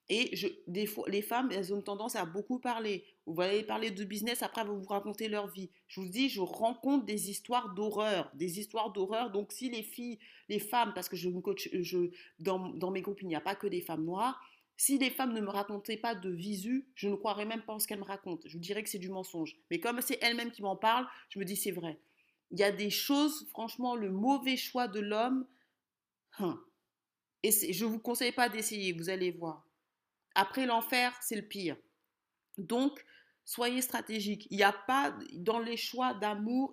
Et 0.10 0.36
je, 0.36 0.48
des 0.68 0.86
fois, 0.86 1.08
les 1.08 1.22
femmes, 1.22 1.50
elles 1.52 1.74
ont 1.74 1.82
tendance 1.82 2.16
à 2.16 2.26
beaucoup 2.26 2.60
parler. 2.60 3.06
Vous 3.26 3.40
allez 3.42 3.64
parler 3.64 3.92
de 3.92 4.04
business, 4.04 4.44
après, 4.44 4.66
vont 4.66 4.78
vous 4.78 4.88
raconter 4.88 5.30
leur 5.30 5.48
vie. 5.48 5.70
Je 5.88 6.02
vous 6.02 6.10
dis, 6.10 6.28
je 6.30 6.42
rencontre 6.42 7.06
des 7.06 7.30
histoires 7.30 7.74
d'horreur, 7.74 8.30
des 8.34 8.60
histoires 8.60 8.92
d'horreur. 8.92 9.32
Donc, 9.32 9.52
si 9.54 9.70
les 9.70 9.84
filles, 9.84 10.20
les 10.50 10.60
femmes, 10.60 10.92
parce 10.94 11.08
que 11.08 11.16
je 11.16 11.30
je, 11.82 12.12
dans, 12.40 12.70
dans 12.70 12.92
mes 12.92 13.02
groupes, 13.02 13.22
il 13.22 13.28
n'y 13.28 13.36
a 13.36 13.42
pas 13.42 13.56
que 13.56 13.68
des 13.68 13.82
femmes 13.82 14.04
noires, 14.04 14.42
si 14.82 14.98
les 14.98 15.12
femmes 15.12 15.34
ne 15.34 15.42
me 15.42 15.50
racontaient 15.50 15.96
pas 15.96 16.16
de 16.16 16.32
visu, 16.32 16.88
je 16.96 17.08
ne 17.08 17.16
croirais 17.16 17.46
même 17.46 17.62
pas 17.62 17.74
en 17.74 17.80
ce 17.80 17.88
qu'elles 17.88 18.00
me 18.00 18.04
racontent. 18.04 18.42
Je 18.48 18.54
vous 18.54 18.64
dirais 18.64 18.82
que 18.82 18.90
c'est 18.90 18.98
du 18.98 19.10
mensonge. 19.10 19.56
Mais 19.70 19.80
comme 19.80 20.02
c'est 20.02 20.18
elles-mêmes 20.24 20.52
qui 20.52 20.64
m'en 20.64 20.76
parlent, 20.76 21.08
je 21.30 21.38
me 21.38 21.46
dis 21.46 21.56
c'est 21.56 21.70
vrai. 21.70 22.00
Il 22.50 22.60
y 22.60 22.64
a 22.64 22.72
des 22.72 22.90
choses, 22.90 23.48
franchement, 23.50 23.96
le 23.96 24.10
mauvais 24.10 24.58
choix 24.58 24.88
de 24.88 25.00
l'homme. 25.00 25.46
Hein. 26.40 26.60
Et 27.44 27.52
je 27.52 27.86
ne 27.86 27.92
vous 27.92 28.00
conseille 28.00 28.32
pas 28.32 28.50
d'essayer, 28.50 28.92
vous 28.94 29.10
allez 29.10 29.30
voir. 29.30 29.68
Après 30.36 30.66
l'enfer, 30.66 31.18
c'est 31.22 31.36
le 31.36 31.48
pire. 31.48 31.76
Donc, 32.58 33.04
soyez 33.46 33.82
stratégique. 33.82 34.48
Il 34.50 34.58
n'y 34.58 34.64
a 34.64 34.74
pas, 34.74 35.16
dans 35.34 35.60
les 35.60 35.78
choix 35.78 36.14
d'amour, 36.14 36.72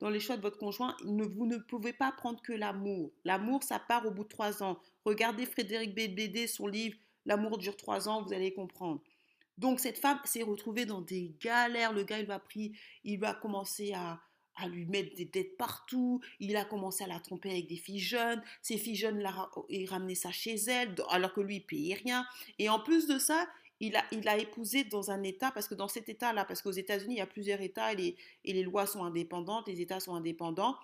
dans 0.00 0.10
les 0.10 0.20
choix 0.20 0.36
de 0.36 0.42
votre 0.42 0.58
conjoint, 0.58 0.96
vous 1.04 1.46
ne 1.46 1.58
pouvez 1.58 1.92
pas 1.92 2.12
prendre 2.12 2.40
que 2.42 2.52
l'amour. 2.52 3.12
L'amour, 3.24 3.62
ça 3.62 3.78
part 3.78 4.06
au 4.06 4.10
bout 4.10 4.24
de 4.24 4.28
trois 4.28 4.62
ans. 4.62 4.80
Regardez 5.04 5.46
Frédéric 5.46 5.94
Bédé, 5.94 6.46
son 6.46 6.66
livre 6.66 6.96
L'amour 7.24 7.58
dure 7.58 7.76
trois 7.76 8.08
ans, 8.08 8.22
vous 8.22 8.32
allez 8.32 8.52
comprendre. 8.52 9.00
Donc, 9.58 9.80
cette 9.80 9.98
femme 9.98 10.18
s'est 10.24 10.42
retrouvée 10.42 10.86
dans 10.86 11.02
des 11.02 11.36
galères. 11.40 11.92
Le 11.92 12.02
gars, 12.02 12.18
il 12.18 12.26
va, 12.26 12.38
pris, 12.38 12.76
il 13.04 13.20
va 13.20 13.34
commencer 13.34 13.92
à, 13.94 14.20
à 14.56 14.68
lui 14.68 14.86
mettre 14.86 15.14
des 15.14 15.24
dettes 15.24 15.56
partout. 15.56 16.20
Il 16.40 16.56
a 16.56 16.64
commencé 16.64 17.04
à 17.04 17.06
la 17.06 17.20
tromper 17.20 17.50
avec 17.50 17.66
des 17.66 17.76
filles 17.76 17.98
jeunes. 17.98 18.42
Ces 18.60 18.78
filles 18.78 18.96
jeunes, 18.96 19.26
il 19.68 19.88
ramené 19.88 20.14
ça 20.14 20.30
chez 20.30 20.54
elle, 20.54 20.94
alors 21.10 21.32
que 21.32 21.40
lui, 21.40 21.56
il 21.56 21.60
payait 21.66 21.94
rien. 21.94 22.26
Et 22.58 22.68
en 22.68 22.80
plus 22.80 23.06
de 23.06 23.18
ça, 23.18 23.46
il 23.80 23.96
a, 23.96 24.04
il 24.12 24.28
a 24.28 24.38
épousé 24.38 24.84
dans 24.84 25.10
un 25.10 25.22
État, 25.22 25.50
parce 25.50 25.66
que 25.66 25.74
dans 25.74 25.88
cet 25.88 26.08
État-là, 26.08 26.44
parce 26.44 26.62
qu'aux 26.62 26.70
États-Unis, 26.70 27.14
il 27.14 27.18
y 27.18 27.22
a 27.22 27.26
plusieurs 27.26 27.60
États 27.60 27.92
et 27.92 27.96
les, 27.96 28.16
et 28.44 28.52
les, 28.52 28.62
lois 28.62 28.86
sont 28.86 29.04
indépendantes, 29.04 29.66
les 29.66 29.80
États 29.80 29.98
sont 29.98 30.14
indépendants. 30.14 30.76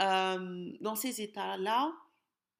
Euh, 0.00 0.72
dans 0.80 0.94
ces 0.94 1.20
États-là, 1.20 1.92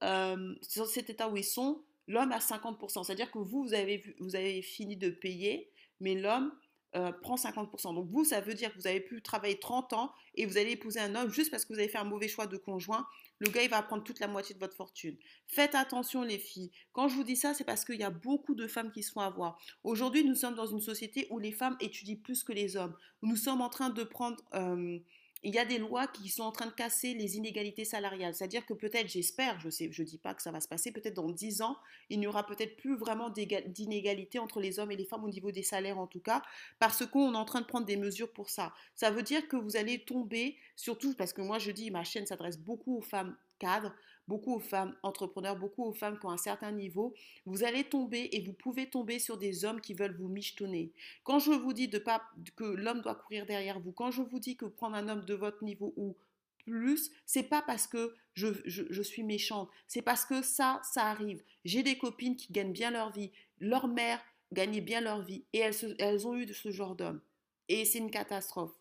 euh, 0.02 0.55
dans 0.76 0.85
cet 0.85 1.09
État 1.09 1.28
où 1.28 1.37
ils 1.37 1.44
sont, 1.44 1.81
l'homme 2.07 2.33
a 2.33 2.38
50%. 2.38 3.05
C'est-à-dire 3.05 3.31
que 3.31 3.38
vous, 3.38 3.62
vous 3.62 3.74
avez, 3.74 4.02
vous 4.20 4.37
avez 4.37 4.61
fini 4.61 4.96
de 4.96 5.09
payer, 5.09 5.70
mais 6.00 6.14
l'homme, 6.14 6.52
euh, 6.94 7.11
prend 7.11 7.37
50%. 7.37 7.94
Donc 7.94 8.09
vous, 8.11 8.24
ça 8.24 8.40
veut 8.40 8.55
dire 8.55 8.72
que 8.72 8.78
vous 8.78 8.87
avez 8.87 9.00
pu 9.00 9.22
travailler 9.22 9.59
30 9.59 9.94
ans 9.94 10.12
et 10.35 10.44
vous 10.44 10.59
allez 10.59 10.72
épouser 10.72 11.00
un 11.00 11.14
homme 11.14 11.31
juste 11.31 11.50
parce 11.50 11.64
que 11.64 11.72
vous 11.72 11.78
avez 11.78 11.88
fait 11.88 11.98
un 11.98 12.05
mauvais 12.05 12.28
choix 12.28 12.46
de 12.46 12.57
conjoint. 12.57 13.07
le 13.38 13.50
gars, 13.50 13.62
il 13.62 13.70
va 13.70 13.83
prendre 13.83 14.05
toute 14.05 14.20
la 14.20 14.28
moitié 14.28 14.55
de 14.55 14.61
votre 14.61 14.76
fortune. 14.76 15.16
Faites 15.46 15.74
attention, 15.74 16.22
les 16.22 16.38
filles. 16.38 16.70
Quand 16.92 17.09
je 17.09 17.14
vous 17.14 17.24
dis 17.24 17.37
ça, 17.37 17.55
c'est 17.55 17.64
parce 17.64 17.85
qu'il 17.85 17.98
y 17.98 18.05
a 18.05 18.11
beaucoup 18.11 18.55
de 18.55 18.66
femmes 18.66 18.92
qui 18.92 19.02
se 19.02 19.11
font 19.11 19.20
avoir. 19.20 19.59
Aujourd'hui, 19.85 20.22
nous 20.22 20.35
sommes 20.35 20.55
dans 20.55 20.66
une 20.66 20.81
société 20.81 21.26
où 21.31 21.38
les 21.38 21.52
femmes 21.52 21.76
étudient 21.81 22.16
plus 22.16 22.44
que 22.44 22.52
les 22.52 22.76
hommes. 22.76 22.94
Nous 23.22 23.37
sommes 23.37 23.61
en 23.61 23.68
train 23.68 23.90
de 23.90 24.05
prendre... 24.05 24.42
Euh, 24.55 24.98
il 25.42 25.55
y 25.55 25.59
a 25.59 25.64
des 25.64 25.78
lois 25.78 26.07
qui 26.07 26.28
sont 26.28 26.42
en 26.42 26.52
train 26.52 26.66
de 26.66 26.72
casser 26.72 27.14
les 27.14 27.37
inégalités 27.37 27.85
salariales. 27.85 28.35
C'est-à-dire 28.35 28.64
que 28.64 28.74
peut-être, 28.74 29.09
j'espère, 29.09 29.59
je 29.61 29.68
ne 29.68 30.05
dis 30.05 30.18
pas 30.18 30.35
que 30.35 30.42
ça 30.42 30.50
va 30.50 30.61
se 30.61 30.68
passer, 30.68 30.92
peut-être 30.92 31.14
dans 31.14 31.31
10 31.31 31.62
ans, 31.62 31.76
il 32.11 32.20
n'y 32.20 32.26
aura 32.26 32.46
peut-être 32.46 32.76
plus 32.76 32.96
vraiment 32.96 33.31
d'inégalité 33.31 34.38
entre 34.38 34.61
les 34.61 34.78
hommes 34.78 34.92
et 34.92 34.96
les 34.96 35.05
femmes 35.05 35.24
au 35.24 35.28
niveau 35.28 35.50
des 35.50 35.62
salaires 35.62 35.98
en 35.98 36.07
tout 36.07 36.20
cas, 36.20 36.42
parce 36.78 37.05
qu'on 37.07 37.35
est 37.35 37.37
en 37.37 37.44
train 37.44 37.61
de 37.61 37.66
prendre 37.66 37.87
des 37.87 37.96
mesures 37.96 38.33
pour 38.33 38.50
ça. 38.50 38.72
Ça 38.94 39.11
veut 39.11 39.22
dire 39.22 39.48
que 39.48 39.57
vous 39.57 39.76
allez 39.76 40.05
tomber, 40.05 40.57
surtout 40.76 41.14
parce 41.14 41.33
que 41.33 41.42
moi 41.42 41.59
je 41.59 41.70
dis, 41.70 41.90
ma 41.90 42.05
chaîne 42.05 42.26
s'adresse 42.26 42.59
beaucoup 42.59 42.98
aux 42.98 43.02
femmes 43.02 43.37
cadres, 43.59 43.94
beaucoup 44.33 44.55
aux 44.55 44.61
femmes 44.61 44.97
entrepreneurs, 45.03 45.57
beaucoup 45.57 45.85
aux 45.85 45.92
femmes 45.92 46.18
qui 46.18 46.25
ont 46.25 46.31
un 46.31 46.38
certain 46.38 46.73
niveau, 46.73 47.12
vous 47.45 47.64
allez 47.64 47.85
tomber 47.85 48.31
et 48.33 48.40
vous 48.40 48.55
pouvez 48.55 48.88
tomber 48.88 49.18
sur 49.18 49.37
des 49.37 49.66
hommes 49.66 49.83
qui 49.83 49.92
veulent 49.92 50.16
vous 50.16 50.29
michetonner. 50.29 50.90
Quand 51.23 51.38
je 51.38 51.51
vous 51.51 51.75
dis 51.75 51.87
de 51.87 51.99
pas, 51.99 52.23
que 52.57 52.64
l'homme 52.64 53.03
doit 53.03 53.14
courir 53.14 53.45
derrière 53.45 53.79
vous, 53.79 53.92
quand 53.92 54.11
je 54.11 54.23
vous 54.23 54.38
dis 54.38 54.57
que 54.57 54.64
prendre 54.64 54.97
un 54.97 55.11
homme 55.11 55.27
de 55.27 55.35
votre 55.35 55.62
niveau 55.62 55.92
ou 55.99 56.16
plus, 56.64 57.11
c'est 57.27 57.42
pas 57.42 57.61
parce 57.61 57.87
que 57.87 58.14
je, 58.33 58.49
je, 58.64 59.03
suis 59.03 59.23
méchante, 59.23 59.68
c'est 59.87 60.01
parce 60.01 60.25
que 60.25 60.40
ça, 60.40 60.81
ça 60.83 61.11
arrive. 61.11 61.42
J'ai 61.66 61.83
des 61.83 61.99
copines 61.99 62.37
qui 62.37 62.51
gagnent 62.51 62.73
bien 62.73 62.90
leur 62.90 63.12
vie, 63.12 63.33
leur 63.61 63.87
mère 63.87 64.18
gagnait 64.55 64.81
bien 64.81 65.03
leur 65.03 65.21
vie 65.21 65.45
et 65.53 65.59
elles, 65.59 65.95
elles 65.99 66.27
ont 66.27 66.37
eu 66.37 66.47
de 66.47 66.55
ce 66.55 66.71
genre 66.71 66.95
d'homme. 66.95 67.21
Et 67.68 67.85
c'est 67.85 67.99
une 67.99 68.11
catastrophe. 68.11 68.73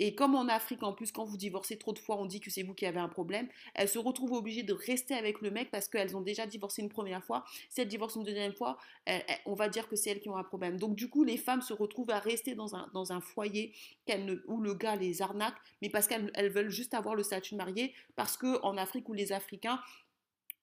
Et 0.00 0.14
comme 0.14 0.34
en 0.34 0.46
Afrique, 0.48 0.82
en 0.82 0.92
plus, 0.92 1.10
quand 1.10 1.24
vous 1.24 1.36
divorcez 1.36 1.76
trop 1.76 1.92
de 1.92 1.98
fois, 1.98 2.16
on 2.18 2.26
dit 2.26 2.40
que 2.40 2.50
c'est 2.50 2.62
vous 2.62 2.74
qui 2.74 2.86
avez 2.86 3.00
un 3.00 3.08
problème, 3.08 3.48
elles 3.74 3.88
se 3.88 3.98
retrouvent 3.98 4.32
obligées 4.32 4.62
de 4.62 4.72
rester 4.72 5.14
avec 5.14 5.40
le 5.40 5.50
mec 5.50 5.70
parce 5.70 5.88
qu'elles 5.88 6.16
ont 6.16 6.20
déjà 6.20 6.46
divorcé 6.46 6.82
une 6.82 6.88
première 6.88 7.24
fois. 7.24 7.44
Si 7.68 7.80
elles 7.80 7.88
divorcent 7.88 8.20
une 8.20 8.26
deuxième 8.26 8.52
fois, 8.52 8.78
on 9.46 9.54
va 9.54 9.68
dire 9.68 9.88
que 9.88 9.96
c'est 9.96 10.10
elles 10.10 10.20
qui 10.20 10.28
ont 10.28 10.36
un 10.36 10.44
problème. 10.44 10.78
Donc, 10.78 10.94
du 10.94 11.08
coup, 11.08 11.24
les 11.24 11.36
femmes 11.36 11.62
se 11.62 11.72
retrouvent 11.72 12.10
à 12.10 12.18
rester 12.18 12.54
dans 12.54 12.74
un, 12.74 13.20
foyer 13.20 13.74
où 14.46 14.60
le 14.60 14.74
gars 14.74 14.96
les 14.96 15.20
arnaque, 15.22 15.56
mais 15.82 15.90
parce 15.90 16.06
qu'elles 16.06 16.50
veulent 16.50 16.70
juste 16.70 16.94
avoir 16.94 17.14
le 17.14 17.22
statut 17.22 17.54
de 17.54 17.58
mariée, 17.58 17.92
parce 18.14 18.36
qu'en 18.36 18.76
Afrique, 18.76 19.08
où 19.08 19.12
les 19.12 19.32
Africains, 19.32 19.80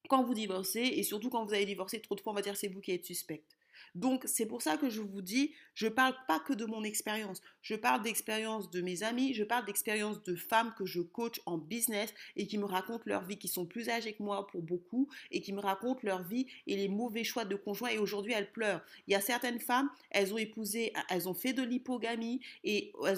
quand 0.07 0.23
vous 0.23 0.33
divorcez, 0.33 0.79
et 0.79 1.03
surtout 1.03 1.29
quand 1.29 1.43
vous 1.45 1.53
avez 1.53 1.65
divorcé 1.65 1.99
trop 2.01 2.15
de 2.15 2.21
fois, 2.21 2.31
on 2.31 2.35
va 2.35 2.41
dire 2.41 2.55
c'est 2.55 2.67
vous 2.67 2.81
qui 2.81 2.91
êtes 2.91 3.05
suspecte. 3.05 3.54
Donc 3.95 4.23
c'est 4.25 4.45
pour 4.45 4.61
ça 4.61 4.75
que 4.75 4.89
je 4.89 5.01
vous 5.01 5.21
dis, 5.21 5.53
je 5.73 5.85
ne 5.85 5.91
parle 5.91 6.15
pas 6.27 6.39
que 6.39 6.53
de 6.53 6.65
mon 6.65 6.83
expérience, 6.83 7.41
je 7.61 7.75
parle 7.75 8.03
d'expérience 8.03 8.69
de 8.69 8.81
mes 8.81 9.03
amis, 9.03 9.33
je 9.33 9.43
parle 9.43 9.65
d'expérience 9.65 10.21
de 10.23 10.35
femmes 10.35 10.73
que 10.77 10.85
je 10.85 10.99
coach 10.99 11.41
en 11.45 11.57
business 11.57 12.13
et 12.35 12.45
qui 12.45 12.57
me 12.57 12.65
racontent 12.65 13.03
leur 13.05 13.23
vie, 13.23 13.37
qui 13.37 13.47
sont 13.47 13.65
plus 13.65 13.89
âgées 13.89 14.13
que 14.13 14.21
moi 14.21 14.47
pour 14.47 14.61
beaucoup 14.61 15.07
et 15.31 15.41
qui 15.41 15.53
me 15.53 15.61
racontent 15.61 16.01
leur 16.03 16.23
vie 16.23 16.45
et 16.67 16.75
les 16.75 16.89
mauvais 16.89 17.23
choix 17.23 17.45
de 17.45 17.55
conjoint 17.55 17.89
et 17.89 17.97
aujourd'hui 17.97 18.33
elles 18.33 18.51
pleurent. 18.51 18.81
Il 19.07 19.13
y 19.13 19.15
a 19.15 19.21
certaines 19.21 19.59
femmes, 19.59 19.89
elles 20.11 20.33
ont 20.33 20.37
épousé, 20.37 20.91
elles 21.09 21.29
ont 21.29 21.33
fait 21.33 21.53
de 21.53 21.63
l'hypogamie 21.63 22.41
et 22.65 22.91
elles, 23.05 23.17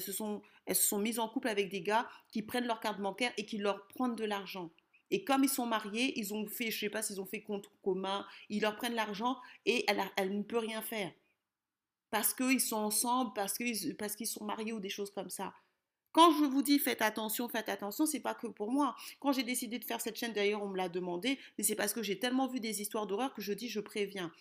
se 0.00 0.12
sont, 0.12 0.42
elles 0.66 0.76
se 0.76 0.88
sont 0.88 0.98
mises 0.98 1.18
en 1.18 1.28
couple 1.28 1.48
avec 1.48 1.68
des 1.68 1.82
gars 1.82 2.08
qui 2.30 2.42
prennent 2.42 2.66
leur 2.66 2.80
carte 2.80 3.00
bancaire 3.00 3.32
et 3.36 3.44
qui 3.44 3.58
leur 3.58 3.86
prennent 3.88 4.16
de 4.16 4.24
l'argent. 4.24 4.70
Et 5.10 5.24
comme 5.24 5.44
ils 5.44 5.50
sont 5.50 5.66
mariés, 5.66 6.18
ils 6.18 6.32
ont 6.34 6.46
fait, 6.46 6.70
je 6.70 6.76
ne 6.76 6.80
sais 6.80 6.90
pas 6.90 7.02
s'ils 7.02 7.20
ont 7.20 7.26
fait 7.26 7.42
compte 7.42 7.68
commun, 7.82 8.26
ils 8.48 8.62
leur 8.62 8.76
prennent 8.76 8.94
l'argent 8.94 9.36
et 9.66 9.84
elle, 10.16 10.36
ne 10.36 10.42
peut 10.42 10.58
rien 10.58 10.82
faire. 10.82 11.12
Parce 12.10 12.34
qu'ils 12.34 12.60
sont 12.60 12.76
ensemble, 12.76 13.32
parce 13.34 13.56
qu'ils 13.56 13.96
parce 13.96 14.16
qu'ils 14.16 14.26
sont 14.26 14.44
mariés 14.44 14.72
ou 14.72 14.80
des 14.80 14.88
choses 14.88 15.10
comme 15.10 15.30
ça. 15.30 15.54
Quand 16.12 16.32
je 16.32 16.44
vous 16.44 16.62
dis 16.62 16.80
faites 16.80 17.02
attention, 17.02 17.48
faites 17.48 17.68
attention, 17.68 18.04
c'est 18.04 18.20
pas 18.20 18.34
que 18.34 18.48
pour 18.48 18.72
moi. 18.72 18.96
Quand 19.20 19.32
j'ai 19.32 19.44
décidé 19.44 19.78
de 19.78 19.84
faire 19.84 20.00
cette 20.00 20.16
chaîne, 20.16 20.32
d'ailleurs, 20.32 20.62
on 20.62 20.68
me 20.68 20.76
l'a 20.76 20.88
demandé, 20.88 21.38
mais 21.56 21.64
c'est 21.64 21.76
parce 21.76 21.92
que 21.92 22.02
j'ai 22.02 22.18
tellement 22.18 22.48
vu 22.48 22.58
des 22.58 22.80
histoires 22.80 23.06
d'horreur 23.06 23.32
que 23.32 23.42
je 23.42 23.52
dis 23.52 23.68
je 23.68 23.80
préviens. 23.80 24.32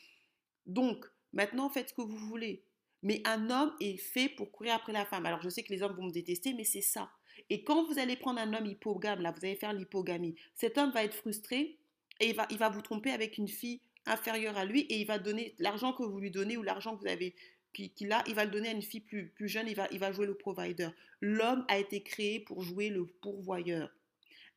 Donc, 0.65 1.05
maintenant, 1.31 1.69
faites 1.69 1.89
ce 1.89 1.93
que 1.93 2.01
vous 2.01 2.17
voulez. 2.17 2.63
Mais 3.01 3.21
un 3.25 3.49
homme 3.49 3.73
est 3.79 3.97
fait 3.97 4.29
pour 4.29 4.51
courir 4.51 4.73
après 4.73 4.93
la 4.93 5.05
femme. 5.05 5.25
Alors, 5.25 5.41
je 5.41 5.49
sais 5.49 5.63
que 5.63 5.71
les 5.71 5.83
hommes 5.83 5.95
vont 5.95 6.05
me 6.05 6.11
détester, 6.11 6.53
mais 6.53 6.63
c'est 6.63 6.81
ça. 6.81 7.11
Et 7.49 7.63
quand 7.63 7.85
vous 7.85 7.99
allez 7.99 8.15
prendre 8.15 8.39
un 8.39 8.53
homme 8.53 8.65
hypogame, 8.65 9.21
là, 9.21 9.31
vous 9.31 9.43
allez 9.43 9.55
faire 9.55 9.73
l'hypogamie, 9.73 10.35
cet 10.55 10.77
homme 10.77 10.91
va 10.91 11.03
être 11.03 11.15
frustré 11.15 11.77
et 12.19 12.29
il 12.29 12.35
va, 12.35 12.47
il 12.49 12.57
va 12.57 12.69
vous 12.69 12.81
tromper 12.81 13.11
avec 13.11 13.37
une 13.37 13.47
fille 13.47 13.81
inférieure 14.05 14.57
à 14.57 14.65
lui 14.65 14.81
et 14.81 14.99
il 14.99 15.05
va 15.05 15.19
donner 15.19 15.55
l'argent 15.59 15.93
que 15.93 16.03
vous 16.03 16.19
lui 16.19 16.31
donnez 16.31 16.57
ou 16.57 16.63
l'argent 16.63 16.95
que 16.95 17.01
vous 17.01 17.07
avez 17.07 17.35
qu'il 17.73 18.11
a, 18.11 18.23
il 18.27 18.35
va 18.35 18.45
le 18.45 18.51
donner 18.51 18.69
à 18.69 18.73
une 18.73 18.81
fille 18.81 18.99
plus, 18.99 19.29
plus 19.29 19.47
jeune, 19.47 19.67
il 19.67 19.75
va, 19.75 19.87
il 19.91 19.99
va 19.99 20.11
jouer 20.11 20.25
le 20.25 20.35
provider. 20.35 20.89
L'homme 21.21 21.65
a 21.67 21.77
été 21.77 22.01
créé 22.01 22.39
pour 22.39 22.61
jouer 22.61 22.89
le 22.89 23.05
pourvoyeur. 23.05 23.89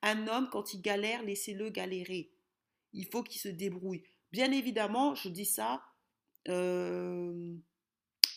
Un 0.02 0.26
homme, 0.28 0.48
quand 0.50 0.74
il 0.74 0.81
galère, 0.81 1.22
laissez-le 1.22 1.70
galérer. 1.70 2.31
Il 2.92 3.07
faut 3.07 3.22
qu'il 3.22 3.40
se 3.40 3.48
débrouille. 3.48 4.02
Bien 4.33 4.50
évidemment, 4.50 5.14
je 5.14 5.28
dis 5.28 5.44
ça, 5.44 5.83
euh, 6.48 7.55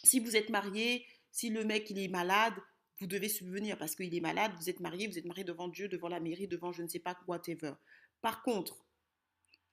si 0.03 0.19
vous 0.19 0.35
êtes 0.35 0.49
marié, 0.49 1.05
si 1.31 1.49
le 1.49 1.63
mec 1.63 1.89
il 1.89 1.99
est 1.99 2.07
malade, 2.07 2.53
vous 2.99 3.07
devez 3.07 3.29
subvenir 3.29 3.77
parce 3.77 3.95
qu'il 3.95 4.13
est 4.13 4.21
malade, 4.21 4.51
vous 4.57 4.69
êtes 4.69 4.79
marié, 4.79 5.07
vous 5.07 5.17
êtes 5.17 5.25
marié 5.25 5.43
devant 5.43 5.67
Dieu, 5.67 5.87
devant 5.87 6.07
la 6.07 6.19
mairie, 6.19 6.47
devant 6.47 6.71
je 6.71 6.81
ne 6.81 6.87
sais 6.87 6.99
pas, 6.99 7.17
whatever. 7.27 7.73
Par 8.21 8.41
contre, 8.41 8.77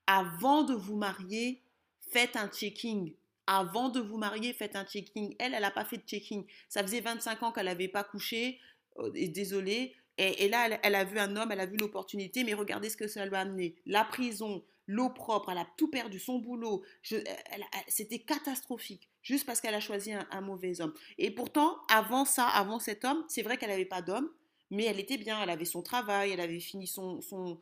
avant 0.06 0.64
de 0.64 0.74
vous 0.74 0.96
marier, 0.96 1.62
faites 2.10 2.36
un 2.36 2.48
checking. 2.48 3.14
Avant 3.46 3.88
de 3.88 4.00
vous 4.00 4.18
marier, 4.18 4.52
faites 4.52 4.76
un 4.76 4.84
checking. 4.84 5.34
Elle, 5.38 5.54
elle 5.54 5.62
n'a 5.62 5.70
pas 5.70 5.84
fait 5.84 5.98
de 5.98 6.06
checking. 6.06 6.44
Ça 6.68 6.82
faisait 6.82 7.00
25 7.00 7.42
ans 7.42 7.52
qu'elle 7.52 7.66
n'avait 7.66 7.88
pas 7.88 8.04
couché. 8.04 8.58
Euh, 8.98 9.10
désolée. 9.10 9.94
Et, 10.18 10.48
là, 10.48 10.78
elle, 10.82 10.94
a 10.94 11.04
vu 11.04 11.18
un 11.18 11.36
homme, 11.36 11.50
elle 11.52 11.60
a 11.60 11.66
vu 11.66 11.76
l'opportunité, 11.78 12.44
mais 12.44 12.52
regardez 12.52 12.90
ce 12.90 12.96
que 12.98 13.08
ça 13.08 13.24
lui 13.24 13.34
a 13.34 13.40
amené. 13.40 13.76
La 13.86 14.04
prison, 14.04 14.62
l'eau 14.86 15.08
propre, 15.08 15.50
elle 15.50 15.58
a 15.58 15.66
tout 15.78 15.88
perdu, 15.88 16.20
son 16.20 16.38
boulot. 16.38 16.84
C'était 17.88 18.18
catastrophique 18.18 19.08
juste 19.22 19.46
parce 19.46 19.60
qu'elle 19.60 19.74
a 19.74 19.80
choisi 19.80 20.12
un, 20.12 20.40
mauvais 20.40 20.80
homme. 20.80 20.92
Et 21.18 21.30
pourtant, 21.30 21.78
avant 21.88 22.24
ça, 22.24 22.46
avant 22.48 22.78
cet 22.78 23.04
homme, 23.04 23.24
c'est 23.28 23.42
vrai 23.42 23.56
qu'elle 23.56 23.70
n'avait 23.70 23.84
pas 23.84 24.02
d'homme, 24.02 24.30
mais 24.70 24.84
elle 24.84 25.00
était 25.00 25.18
bien, 25.18 25.40
elle 25.42 25.50
avait 25.50 25.64
son 25.64 25.82
travail, 25.82 26.32
elle 26.32 26.40
avait 26.40 26.60
fini 26.60 26.86
son, 26.86 27.20
son, 27.20 27.60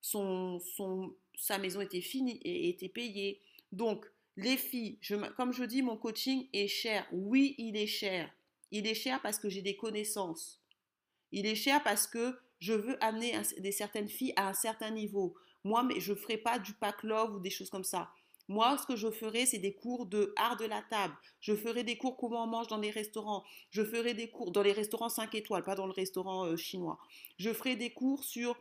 son, 0.00 1.14
sa 1.36 1.58
maison 1.58 1.80
était 1.80 2.00
finie 2.00 2.38
et 2.42 2.68
était 2.68 2.88
payée. 2.88 3.40
Donc, 3.72 4.06
les 4.36 4.56
filles, 4.56 4.98
comme 5.36 5.52
je 5.52 5.64
dis, 5.64 5.82
mon 5.82 5.96
coaching 5.96 6.48
est 6.52 6.68
cher. 6.68 7.06
Oui, 7.12 7.54
il 7.58 7.76
est 7.76 7.86
cher. 7.86 8.30
Il 8.70 8.86
est 8.86 8.94
cher 8.94 9.20
parce 9.20 9.38
que 9.38 9.50
j'ai 9.50 9.62
des 9.62 9.76
connaissances. 9.76 10.62
Il 11.30 11.46
est 11.46 11.54
cher 11.54 11.82
parce 11.82 12.06
que 12.06 12.38
je 12.58 12.72
veux 12.72 13.02
amener 13.02 13.34
des 13.58 13.72
certaines 13.72 14.08
filles 14.08 14.32
à 14.36 14.48
un 14.48 14.54
certain 14.54 14.90
niveau. 14.90 15.34
Moi, 15.64 15.82
mais 15.82 16.00
je 16.00 16.12
ne 16.12 16.16
ferai 16.16 16.38
pas 16.38 16.58
du 16.58 16.72
pack 16.74 17.02
love 17.02 17.34
ou 17.34 17.40
des 17.40 17.50
choses 17.50 17.70
comme 17.70 17.84
ça. 17.84 18.10
Moi, 18.52 18.76
ce 18.76 18.84
que 18.84 18.96
je 18.96 19.10
ferai, 19.10 19.46
c'est 19.46 19.58
des 19.58 19.72
cours 19.72 20.04
de 20.04 20.34
art 20.36 20.58
de 20.58 20.66
la 20.66 20.82
table. 20.82 21.14
Je 21.40 21.56
ferai 21.56 21.84
des 21.84 21.96
cours 21.96 22.18
comment 22.18 22.44
on 22.44 22.46
mange 22.46 22.66
dans 22.66 22.76
les 22.76 22.90
restaurants. 22.90 23.44
Je 23.70 23.82
ferai 23.82 24.12
des 24.12 24.28
cours 24.28 24.50
dans 24.50 24.60
les 24.60 24.72
restaurants 24.72 25.08
5 25.08 25.34
étoiles, 25.34 25.62
pas 25.62 25.74
dans 25.74 25.86
le 25.86 25.92
restaurant 25.92 26.44
euh, 26.44 26.56
chinois. 26.56 26.98
Je 27.38 27.50
ferai 27.50 27.76
des 27.76 27.94
cours 27.94 28.24
sur 28.24 28.54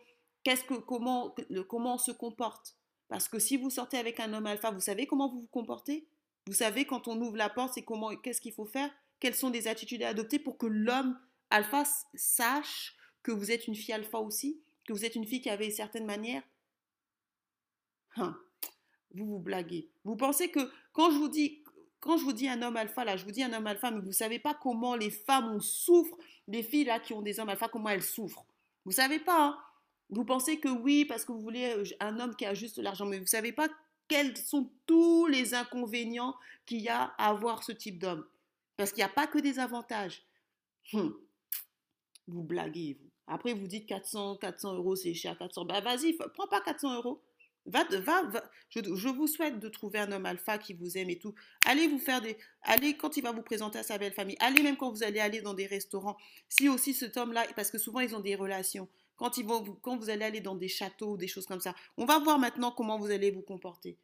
qu'est-ce 0.44 0.64
que, 0.64 0.76
comment, 0.76 1.36
comment 1.68 1.96
on 1.96 1.98
se 1.98 2.12
comporte. 2.12 2.78
Parce 3.10 3.28
que 3.28 3.38
si 3.38 3.58
vous 3.58 3.70
sortez 3.70 3.98
avec 3.98 4.22
un 4.22 4.32
homme 4.32 4.46
alpha, 4.46 4.72
vous 4.72 4.80
savez 4.80 5.08
comment 5.08 5.30
vous 5.30 5.42
vous 5.42 5.48
comportez? 5.48 6.08
Vous 6.48 6.54
savez 6.54 6.86
quand 6.86 7.10
on 7.10 7.20
ouvre 7.20 7.36
la 7.36 7.50
porte, 7.50 7.74
c'est 7.74 7.84
comment, 7.84 8.16
qu'est-ce 8.16 8.40
qu'il 8.40 8.54
faut 8.54 8.66
faire? 8.66 8.90
Quelles 9.20 9.36
sont 9.36 9.50
les 9.50 9.68
attitudes 9.68 10.04
à 10.04 10.08
adopter 10.08 10.40
pour 10.40 10.58
que 10.58 10.68
l'homme 10.68 11.20
alpha 11.50 11.84
sache 12.14 12.96
que 13.24 13.34
vous 13.34 13.52
êtes 13.52 13.68
une 13.68 13.76
fille 13.76 13.94
alpha 13.94 14.20
aussi? 14.20 14.62
Que 14.88 14.94
vous 14.94 15.04
êtes 15.04 15.16
une 15.16 15.28
fille 15.28 15.42
qui 15.42 15.50
avait 15.50 15.70
certaines 15.70 16.06
manières 16.06 16.44
hein 18.16 18.38
vous 19.16 19.26
vous 19.26 19.40
blaguez. 19.40 19.90
Vous 20.04 20.16
pensez 20.16 20.50
que 20.50 20.60
quand 20.94 21.12
je 21.12 21.18
vous 21.18 21.30
dis 21.30 21.62
quand 22.02 22.18
je 22.18 22.24
vous 22.24 22.34
dis 22.34 22.50
un 22.50 22.62
homme 22.64 22.78
alpha, 22.78 23.06
là, 23.06 23.16
je 23.16 23.24
vous 23.24 23.32
dis 23.32 23.44
un 23.44 23.54
homme 23.54 23.68
alpha, 23.68 23.92
mais 23.92 24.00
vous 24.00 24.08
ne 24.08 24.12
savez 24.12 24.40
pas 24.40 24.56
comment 24.56 24.96
les 24.96 25.12
femmes 25.12 25.54
ont 25.54 25.60
souffrent, 25.60 26.18
les 26.48 26.64
filles 26.64 26.86
là 26.86 27.00
qui 27.00 27.14
ont 27.14 27.22
des 27.22 27.40
hommes 27.40 27.50
alpha, 27.50 27.70
comment 27.70 27.90
elles 27.90 28.02
souffrent. 28.02 28.46
Vous 28.84 28.92
ne 28.92 28.96
savez 28.96 29.20
pas. 29.20 29.46
Hein. 29.46 29.58
vous 30.10 30.26
pensez 30.26 30.60
que 30.60 30.68
oui, 30.68 31.06
parce 31.06 31.24
que 31.24 31.32
vous 31.32 31.42
voulez 31.42 31.76
euh, 31.78 31.84
un 32.00 32.20
homme 32.20 32.36
qui 32.36 32.46
a 32.46 32.56
juste 32.56 32.80
l'argent, 32.80 33.06
mais 33.06 33.18
vous 33.18 33.26
ne 33.26 33.30
savez 33.30 33.52
pas 33.52 33.70
quels 34.08 34.36
sont 34.36 34.72
tous 34.88 35.28
les 35.28 35.54
inconvénients 35.54 36.36
qu'il 36.66 36.82
y 36.82 36.90
a 36.90 37.14
à 37.18 37.30
avoir 37.30 37.64
ce 37.64 37.72
type 37.72 38.00
d'homme. 38.00 38.26
Parce 38.78 38.92
qu'il 38.92 39.02
n'y 39.02 39.10
a 39.10 39.14
pas 39.14 39.28
que 39.28 39.38
des 39.38 39.60
avantages. 39.60 40.24
Hum. 40.94 41.16
Vous 42.28 42.44
blaguez. 42.44 42.98
Après, 43.28 43.54
vous 43.54 43.68
dites 43.68 43.86
400, 43.86 44.38
400 44.38 44.74
euros, 44.74 44.96
c'est 44.96 45.14
cher, 45.14 45.38
400. 45.38 45.66
Bah, 45.66 45.82
vas-y, 45.82 46.14
prends 46.34 46.48
pas 46.48 46.62
400 46.62 46.96
euros. 46.96 47.22
Va, 47.68 47.84
va, 47.84 48.24
Je, 48.70 48.80
je, 48.96 49.08
vous 49.08 49.28
souhaite 49.28 49.60
de 49.60 49.70
trouver 49.70 50.00
un 50.00 50.12
homme 50.12 50.26
alpha 50.26 50.58
qui 50.58 50.74
vous 50.74 50.98
aime 50.98 51.10
et 51.10 51.20
tout. 51.20 51.36
Allez 51.66 51.88
vous 51.88 52.00
faire 52.00 52.22
des. 52.22 52.38
Allez 52.64 52.98
quand 52.98 53.18
il 53.18 53.22
va 53.24 53.32
vous 53.32 53.44
présenter 53.44 53.78
à 53.78 53.84
sa 53.84 53.98
belle 53.98 54.14
famille. 54.14 54.38
Allez 54.40 54.64
même 54.64 54.78
quand 54.78 54.92
vous 54.92 55.04
allez 55.04 55.20
aller 55.20 55.42
dans 55.42 55.54
des 55.54 55.68
restaurants. 55.68 56.18
Si 56.50 56.70
aussi 56.70 56.94
cet 56.94 57.18
homme-là, 57.18 57.46
parce 57.56 57.70
que 57.70 57.78
souvent 57.78 58.00
ils 58.00 58.16
ont 58.16 58.20
des 58.20 58.36
relations. 58.36 58.88
Quand, 59.16 59.38
ils 59.38 59.46
vont, 59.46 59.64
quand 59.84 59.98
vous 59.98 60.10
allez 60.10 60.26
aller 60.26 60.42
dans 60.42 60.56
des 60.56 60.68
châteaux, 60.68 61.16
des 61.16 61.28
choses 61.28 61.46
comme 61.46 61.60
ça. 61.60 61.76
On 61.98 62.06
va 62.06 62.18
voir 62.18 62.40
maintenant 62.40 62.72
comment 62.72 62.98
vous 62.98 63.12
allez 63.12 63.30
vous 63.30 63.44
comporter. 63.44 63.96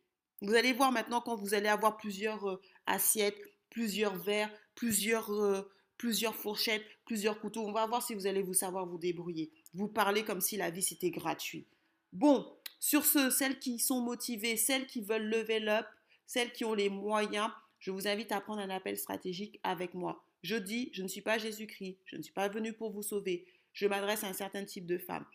Vous 0.41 0.54
allez 0.54 0.74
voir 0.74 0.91
maintenant 0.91 1.22
quand 1.22 1.36
vous 1.36 1.56
allez 1.56 1.70
avoir 1.70 1.98
plusieurs 1.98 2.48
euh, 2.48 2.62
assiettes, 2.86 3.39
plusieurs 3.72 4.15
verres, 4.15 4.52
plusieurs, 4.76 5.32
euh, 5.34 5.67
plusieurs 5.98 6.36
fourchettes, 6.36 6.86
plusieurs 7.06 7.39
couteaux. 7.39 7.65
On 7.65 7.72
va 7.72 7.88
voir 7.88 8.04
si 8.04 8.13
vous 8.13 8.28
allez 8.28 8.43
vous 8.43 8.54
savoir 8.54 8.86
vous 8.86 9.00
débrouiller. 9.00 9.50
vous 9.74 9.88
parlez 9.88 10.24
comme 10.24 10.41
si 10.41 10.58
la 10.58 10.70
vie 10.70 10.84
c'était 10.84 11.10
gratuit. 11.10 11.65
Bon, 12.13 12.57
sur 12.80 13.06
ce, 13.06 13.30
celles 13.30 13.60
qui 13.60 13.80
sont 13.80 14.02
motivées, 14.02 14.58
celles 14.58 14.88
qui 14.88 15.02
veulent 15.02 15.30
level 15.30 15.70
up, 15.70 15.86
celles 16.26 16.52
qui 16.52 16.66
ont 16.66 16.74
les 16.74 16.90
moyens, 16.90 17.50
je 17.80 17.92
vous 17.92 18.08
invite 18.08 18.32
à 18.32 18.42
prendre 18.42 18.62
un 18.62 18.70
appel 18.70 18.98
stratégique 18.98 19.60
avec 19.63 19.94
moi. 19.94 20.24
Je 20.44 20.56
dis, 20.56 20.90
je 20.94 21.04
ne 21.04 21.08
suis 21.08 21.22
pas 21.22 21.38
Jésus-Christ, 21.38 21.98
je 22.06 22.18
ne 22.18 22.22
suis 22.22 22.34
pas 22.34 22.48
venu 22.48 22.74
pour 22.74 22.92
vous 22.92 23.04
sauver. 23.04 23.46
Je 23.74 23.88
m'adresse 23.88 24.24
à 24.24 24.28
un 24.28 24.34
certain 24.34 24.66
type 24.66 24.86
de 24.86 24.98
femmes 24.98 25.26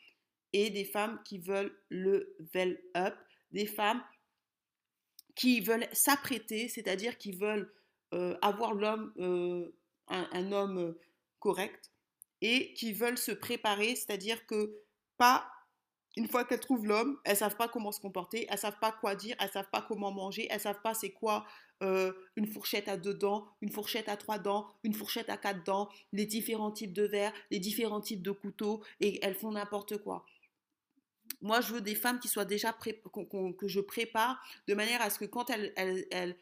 et 0.53 0.71
des 0.71 0.85
femmes 0.85 1.21
qui 1.25 1.39
veulent 1.39 1.75
level 1.91 2.81
up, 2.97 3.15
des 3.53 3.67
femmes 3.67 4.03
qui 5.35 5.61
veulent 5.61 5.87
s'apprêter, 5.93 6.69
c'est-à-dire 6.69 7.17
qui 7.17 7.33
veulent 7.33 7.73
euh, 8.13 8.37
avoir 8.43 8.75
l'homme, 8.75 9.13
euh, 9.19 9.75
un, 10.09 10.53
homme 10.53 10.79
euh, 10.79 11.01
correct, 11.39 11.91
et 12.43 12.75
qui 12.75 12.93
veulent 12.93 13.19
se 13.19 13.33
préparer, 13.33 13.95
c'est-à-dire 13.97 14.45
que 14.47 14.77
pas 15.17 15.52
une 16.17 16.29
fois 16.29 16.45
qu'elles 16.45 16.61
trouvent 16.61 16.87
l'homme, 16.87 17.19
elles 17.25 17.37
savent 17.37 17.57
pas 17.57 17.69
comment 17.69 17.93
se 17.93 18.01
comporter, 18.01 18.47
elles 18.51 18.59
savent 18.59 18.79
pas 18.81 18.93
quoi 18.93 19.15
dire, 19.15 19.35
elles 19.41 19.51
savent 19.51 19.71
pas 19.71 19.83
comment 19.83 20.13
manger, 20.13 20.47
elles 20.51 20.61
savent 20.61 20.83
pas 20.83 20.95
c'est 20.95 21.11
quoi 21.11 21.47
une 22.37 22.47
fourchette 22.47 22.87
à 22.87 22.97
deux 22.97 23.15
dents, 23.15 23.49
une 23.61 23.73
fourchette 23.73 24.09
à 24.09 24.17
trois 24.17 24.39
dents, 24.39 24.69
une 24.85 24.95
fourchette 24.95 25.29
à 25.31 25.37
quatre 25.37 25.65
dents, 25.65 25.89
les 26.13 26.27
différents 26.27 26.71
types 26.71 26.93
de 26.93 27.03
verres, 27.03 27.33
les 27.51 27.59
différents 27.59 28.01
types 28.01 28.23
de 28.23 28.31
couteaux, 28.31 28.85
et 29.01 29.19
elles 29.25 29.35
font 29.35 29.51
n'importe 29.53 29.99
quoi. 29.99 30.25
Moi, 31.41 31.61
je 31.61 31.73
veux 31.73 31.81
des 31.81 31.97
femmes 31.97 32.21
qui 32.21 32.29
soient 32.29 32.45
déjà 32.45 32.73
que 32.73 33.67
je 33.67 33.81
prépare 33.81 34.41
de 34.69 34.75
manière 34.75 35.03
à 35.03 35.11
ce 35.11 35.19
que 35.19 35.25
quand 35.25 35.51
elles, 35.51 35.73
elles, 35.77 36.37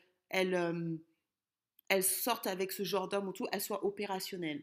elles, 1.89 2.05
sortent 2.05 2.47
avec 2.47 2.71
ce 2.71 2.83
genre 2.83 3.09
d'homme 3.09 3.29
ou 3.29 3.33
tout, 3.33 3.47
elles 3.51 3.63
soient 3.63 3.85
opérationnelles. 3.85 4.63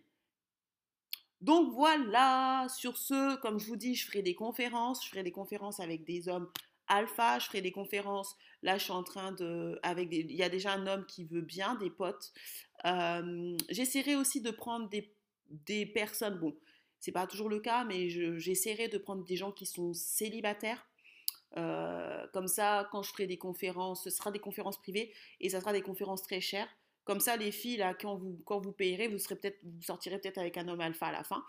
Donc 1.41 1.73
voilà, 1.73 2.67
sur 2.75 2.97
ce, 2.97 3.35
comme 3.41 3.59
je 3.59 3.67
vous 3.67 3.75
dis, 3.75 3.95
je 3.95 4.07
ferai 4.07 4.21
des 4.21 4.35
conférences, 4.35 5.03
je 5.03 5.09
ferai 5.09 5.23
des 5.23 5.31
conférences 5.31 5.79
avec 5.79 6.03
des 6.03 6.29
hommes 6.29 6.49
alpha, 6.87 7.37
je 7.39 7.45
ferai 7.47 7.61
des 7.61 7.71
conférences. 7.71 8.35
Là, 8.63 8.77
je 8.77 8.83
suis 8.85 8.93
en 8.93 9.03
train 9.03 9.31
de, 9.33 9.79
avec 9.83 10.09
il 10.11 10.35
y 10.35 10.43
a 10.43 10.49
déjà 10.49 10.73
un 10.73 10.87
homme 10.87 11.05
qui 11.05 11.25
veut 11.25 11.41
bien, 11.41 11.75
des 11.75 11.89
potes. 11.89 12.33
J'essaierai 13.69 14.15
aussi 14.15 14.41
de 14.41 14.51
prendre 14.51 14.89
des, 14.89 15.13
des 15.49 15.85
personnes, 15.85 16.39
bon, 16.39 16.55
c'est 16.99 17.11
pas 17.11 17.27
toujours 17.27 17.49
le 17.49 17.59
cas, 17.59 17.83
mais 17.83 18.09
j'essaierai 18.09 18.87
de 18.87 18.97
prendre 18.97 19.23
des 19.23 19.35
gens 19.35 19.51
qui 19.51 19.65
sont 19.65 19.93
célibataires. 19.93 20.87
Euh, 21.55 22.25
comme 22.33 22.47
ça, 22.47 22.87
quand 22.91 23.03
je 23.03 23.11
ferai 23.11 23.27
des 23.27 23.37
conférences, 23.37 24.03
ce 24.03 24.09
sera 24.09 24.31
des 24.31 24.39
conférences 24.39 24.77
privées 24.77 25.13
et 25.39 25.49
ça 25.49 25.59
sera 25.59 25.73
des 25.73 25.81
conférences 25.81 26.21
très 26.21 26.41
chères. 26.41 26.67
Comme 27.07 27.21
ça, 27.21 27.37
les 27.37 27.53
filles, 27.53 27.77
là, 27.77 27.93
quand 27.93 28.17
vous, 28.17 28.37
quand 28.43 28.59
vous 28.59 28.73
payerez, 28.73 29.07
vous, 29.07 29.17
serez 29.17 29.57
vous 29.63 29.81
sortirez 29.81 30.19
peut-être 30.19 30.39
avec 30.39 30.57
un 30.57 30.67
homme 30.67 30.81
alpha 30.81 31.07
à 31.07 31.13
la 31.13 31.23
fin. 31.23 31.41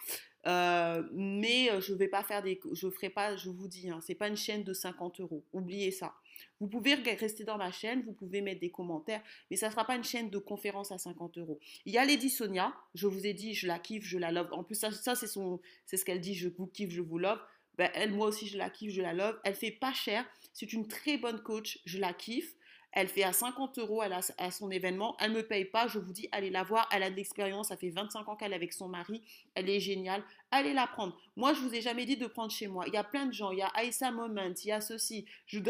Euh, 0.47 1.03
mais 1.13 1.69
euh, 1.73 1.81
je 1.81 1.93
vais 1.95 2.07
pas 2.07 2.23
faire 2.23 2.45
des, 2.45 2.61
je 2.73 2.89
ferai 2.89 3.11
pas, 3.11 3.35
je 3.35 3.51
vous 3.51 3.67
dis, 3.67 3.91
hein, 3.91 3.99
c'est 4.01 4.15
pas 4.15 4.29
une 4.29 4.37
chaîne 4.37 4.63
de 4.63 4.73
50 4.73 5.19
euros. 5.19 5.45
Oubliez 5.53 5.91
ça. 5.91 6.15
Vous 6.61 6.69
pouvez 6.69 6.95
rester 6.95 7.43
dans 7.43 7.59
ma 7.59 7.73
chaîne, 7.73 8.05
vous 8.05 8.13
pouvez 8.13 8.41
mettre 8.41 8.61
des 8.61 8.71
commentaires, 8.71 9.21
mais 9.51 9.57
ça 9.57 9.67
ne 9.67 9.73
sera 9.73 9.85
pas 9.85 9.97
une 9.97 10.05
chaîne 10.05 10.31
de 10.31 10.39
conférences 10.39 10.93
à 10.93 10.99
50 10.99 11.39
euros. 11.39 11.59
Il 11.87 11.93
y 11.93 11.99
a 11.99 12.05
Lady 12.05 12.31
Sonia, 12.31 12.73
je 12.95 13.09
vous 13.09 13.27
ai 13.27 13.35
dit, 13.35 13.53
je 13.55 13.67
la 13.67 13.81
kiffe, 13.81 14.05
je 14.05 14.17
la 14.17 14.31
love. 14.31 14.53
En 14.53 14.63
plus, 14.63 14.77
ça, 14.77 14.91
c'est 15.17 15.27
ce 15.27 16.05
qu'elle 16.05 16.21
dit, 16.21 16.35
je 16.35 16.49
vous 16.49 16.69
kiffe, 16.69 16.91
je 16.91 17.03
vous 17.03 17.19
love. 17.19 17.41
Ben, 17.77 17.91
elle, 17.95 18.13
moi 18.13 18.29
aussi, 18.29 18.47
je 18.47 18.59
la 18.59 18.71
kiffe, 18.71 18.93
je 18.93 19.03
la 19.03 19.13
love. 19.13 19.39
Elle 19.45 19.55
fait 19.55 19.73
pas 19.73 19.93
cher, 19.93 20.25
c'est 20.53 20.73
une 20.73 20.87
très 20.87 21.19
bonne 21.19 21.43
coach, 21.43 21.81
je 21.85 21.99
la 21.99 22.13
kiffe. 22.13 22.55
Elle 23.01 23.07
fait 23.07 23.23
à 23.23 23.33
50 23.33 23.79
euros 23.79 24.03
à, 24.03 24.51
son 24.51 24.73
événement. 24.73 25.17
Elle 25.21 25.31
ne 25.31 25.37
me 25.37 25.47
paye 25.47 25.65
pas. 25.65 25.87
Je 25.87 26.01
vous 26.01 26.13
dis, 26.13 26.29
allez 26.33 26.51
la 26.51 26.65
voir. 26.65 26.89
Elle 26.91 27.05
a 27.05 27.11
de 27.11 27.15
l'expérience. 27.15 27.69
Ça 27.69 27.77
fait 27.77 27.91
25 27.91 28.29
ans 28.29 28.35
qu'elle 28.35 28.51
est 28.51 28.57
avec 28.57 28.73
son 28.73 28.89
mari. 28.89 29.23
Elle 29.55 29.71
est 29.71 29.79
géniale. 29.79 30.25
Allez 30.51 30.73
la 30.73 30.89
prendre. 30.89 31.17
Moi, 31.37 31.55
je 31.55 31.61
ne 31.61 31.69
vous 31.69 31.75
ai 31.77 31.81
jamais 31.81 32.07
dit 32.07 32.17
de 32.17 32.27
prendre 32.27 32.51
chez 32.51 32.67
moi. 32.67 32.87
Il 32.89 32.95
y 32.95 32.97
a 32.97 33.05
plein 33.05 33.27
de 33.27 33.33
gens. 33.33 33.53
Il 33.53 33.59
y 33.59 33.63
a 33.63 33.69
Aïssa 33.69 34.11
Moment. 34.11 34.53
Il 34.65 34.67
y 34.67 34.73
a 34.73 34.81
ceci. 34.81 35.27
Je, 35.47 35.61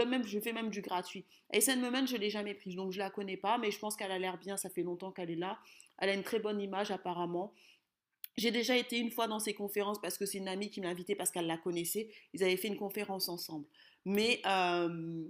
fais 0.41 0.55
même 0.55 0.71
du 0.71 0.81
gratuit. 0.81 1.27
Aïssa 1.53 1.77
Moment, 1.77 2.07
je 2.07 2.17
ne 2.17 2.21
l'ai 2.21 2.31
jamais 2.31 2.55
prise. 2.55 2.77
Donc, 2.77 2.93
je 2.93 2.99
ne 2.99 3.05
la 3.05 3.11
connais 3.11 3.37
pas. 3.37 3.59
Mais 3.59 3.71
je 3.71 3.79
pense 3.79 3.95
qu'elle 3.95 4.11
a 4.11 4.19
l'air 4.19 4.38
bien. 4.38 4.57
Ça 4.57 4.71
fait 4.71 4.83
longtemps 4.83 5.12
qu'elle 5.12 5.31
est 5.31 5.37
là. 5.37 5.59
Elle 5.99 6.09
a 6.09 6.14
une 6.14 6.23
très 6.23 6.38
bonne 6.38 6.62
image, 6.62 6.91
apparemment. 6.91 7.53
J'ai 8.38 8.53
déjà 8.53 8.75
été 8.75 8.97
une 8.97 9.11
fois 9.11 9.27
dans 9.27 9.38
ses 9.38 9.53
conférences 9.53 10.01
parce 10.01 10.17
que 10.17 10.25
c'est 10.25 10.38
une 10.38 10.49
amie 10.49 10.71
qui 10.71 10.81
m'a 10.81 10.88
invitée 10.88 11.14
parce 11.14 11.31
qu'elle 11.31 11.47
la 11.47 11.59
connaissait. 11.59 12.09
Ils 12.33 12.43
avaient 12.43 12.57
fait 12.57 12.69
une 12.69 12.79
conférence 12.79 13.29
ensemble. 13.29 13.67
Mais 14.07 14.41
euh, 14.47 15.29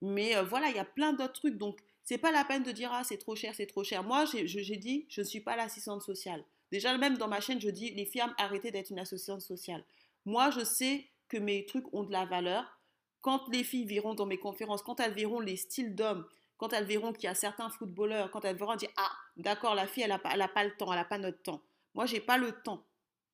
mais 0.00 0.36
euh, 0.36 0.42
voilà, 0.42 0.68
il 0.68 0.76
y 0.76 0.80
a 0.80 0.84
plein 0.84 1.12
d'autres 1.12 1.34
trucs. 1.34 1.56
Donc, 1.56 1.80
c'est 2.04 2.18
pas 2.18 2.32
la 2.32 2.44
peine 2.44 2.62
de 2.62 2.72
dire, 2.72 2.90
ah, 2.92 3.04
c'est 3.04 3.18
trop 3.18 3.36
cher, 3.36 3.54
c'est 3.54 3.66
trop 3.66 3.84
cher. 3.84 4.02
Moi, 4.02 4.24
j'ai 4.24 4.76
dit, 4.76 5.06
je 5.08 5.20
ne 5.20 5.26
suis 5.26 5.40
pas 5.40 5.56
l'assistante 5.56 6.02
sociale. 6.02 6.44
Déjà, 6.70 6.96
même 6.96 7.18
dans 7.18 7.28
ma 7.28 7.40
chaîne, 7.40 7.60
je 7.60 7.68
dis, 7.68 7.90
les 7.90 8.04
filles, 8.04 8.22
arrêtez 8.38 8.70
d'être 8.70 8.90
une 8.90 8.98
assistante 8.98 9.40
sociale. 9.40 9.84
Moi, 10.24 10.50
je 10.50 10.64
sais 10.64 11.06
que 11.28 11.36
mes 11.36 11.66
trucs 11.66 11.92
ont 11.94 12.04
de 12.04 12.12
la 12.12 12.24
valeur. 12.24 12.78
Quand 13.20 13.48
les 13.48 13.64
filles 13.64 13.84
verront 13.84 14.14
dans 14.14 14.26
mes 14.26 14.38
conférences, 14.38 14.82
quand 14.82 15.00
elles 15.00 15.12
verront 15.12 15.40
les 15.40 15.56
styles 15.56 15.94
d'hommes, 15.94 16.26
quand 16.56 16.72
elles 16.72 16.84
verront 16.84 17.12
qu'il 17.12 17.24
y 17.24 17.28
a 17.28 17.34
certains 17.34 17.70
footballeurs, 17.70 18.30
quand 18.30 18.44
elles 18.44 18.56
verront 18.56 18.76
dire, 18.76 18.90
ah, 18.96 19.10
d'accord, 19.36 19.74
la 19.74 19.86
fille, 19.86 20.02
elle 20.02 20.10
n'a 20.10 20.18
pas, 20.18 20.36
pas 20.48 20.64
le 20.64 20.76
temps, 20.76 20.92
elle 20.92 20.98
n'a 20.98 21.04
pas 21.04 21.18
notre 21.18 21.42
temps. 21.42 21.62
Moi, 21.94 22.06
j'ai 22.06 22.20
pas 22.20 22.38
le 22.38 22.52
temps. 22.52 22.84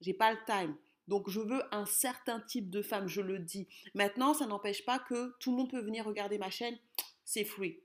J'ai 0.01 0.15
pas 0.15 0.33
le 0.33 0.39
time. 0.47 0.77
Donc 1.09 1.29
je 1.29 1.41
veux 1.41 1.63
un 1.75 1.87
certain 1.87 2.41
type 2.41 2.71
de 2.71 2.83
femme, 2.83 3.09
je 3.09 3.21
le 3.21 3.39
dis. 3.39 3.69
Maintenant, 3.95 4.35
ça 4.35 4.47
n'empêche 4.47 4.85
pas 4.85 4.99
que 4.99 5.35
tout 5.39 5.51
le 5.51 5.59
monde 5.59 5.71
peut 5.71 5.83
venir 5.83 6.05
regarder 6.05 6.39
ma 6.39 6.51
chaîne, 6.51 6.79
c'est 7.25 7.45
free. 7.45 7.81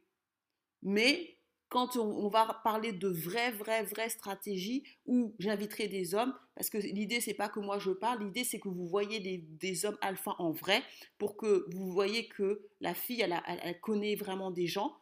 Mais 0.82 1.40
quand 1.70 1.98
on, 1.98 2.28
va 2.30 2.60
parler 2.64 2.92
de 2.92 3.08
vraies, 3.08 3.52
vraies, 3.52 3.84
vraies 3.84 4.10
stratégies 4.10 4.84
où 5.06 5.36
j'inviterai 5.38 5.88
des 5.88 6.16
hommes, 6.16 6.34
parce 6.56 6.70
que 6.70 6.80
l'idée, 6.80 7.22
c'est 7.22 7.36
pas 7.36 7.48
que 7.48 7.60
moi 7.60 7.78
je 7.78 7.92
parle, 7.92 8.24
l'idée, 8.24 8.44
c'est 8.44 8.60
que 8.60 8.70
vous 8.70 8.88
voyez 8.88 9.20
des, 9.20 9.86
hommes 9.86 9.98
alpha 10.02 10.36
en 10.40 10.52
vrai, 10.52 10.82
pour 11.20 11.38
que 11.38 11.66
vous 11.72 11.92
voyez 11.92 12.28
que 12.28 12.68
la 12.82 12.96
fille, 12.96 13.22
elle, 13.22 13.80
connaît 13.82 14.16
vraiment 14.16 14.50
des 14.50 14.66
gens. 14.66 14.98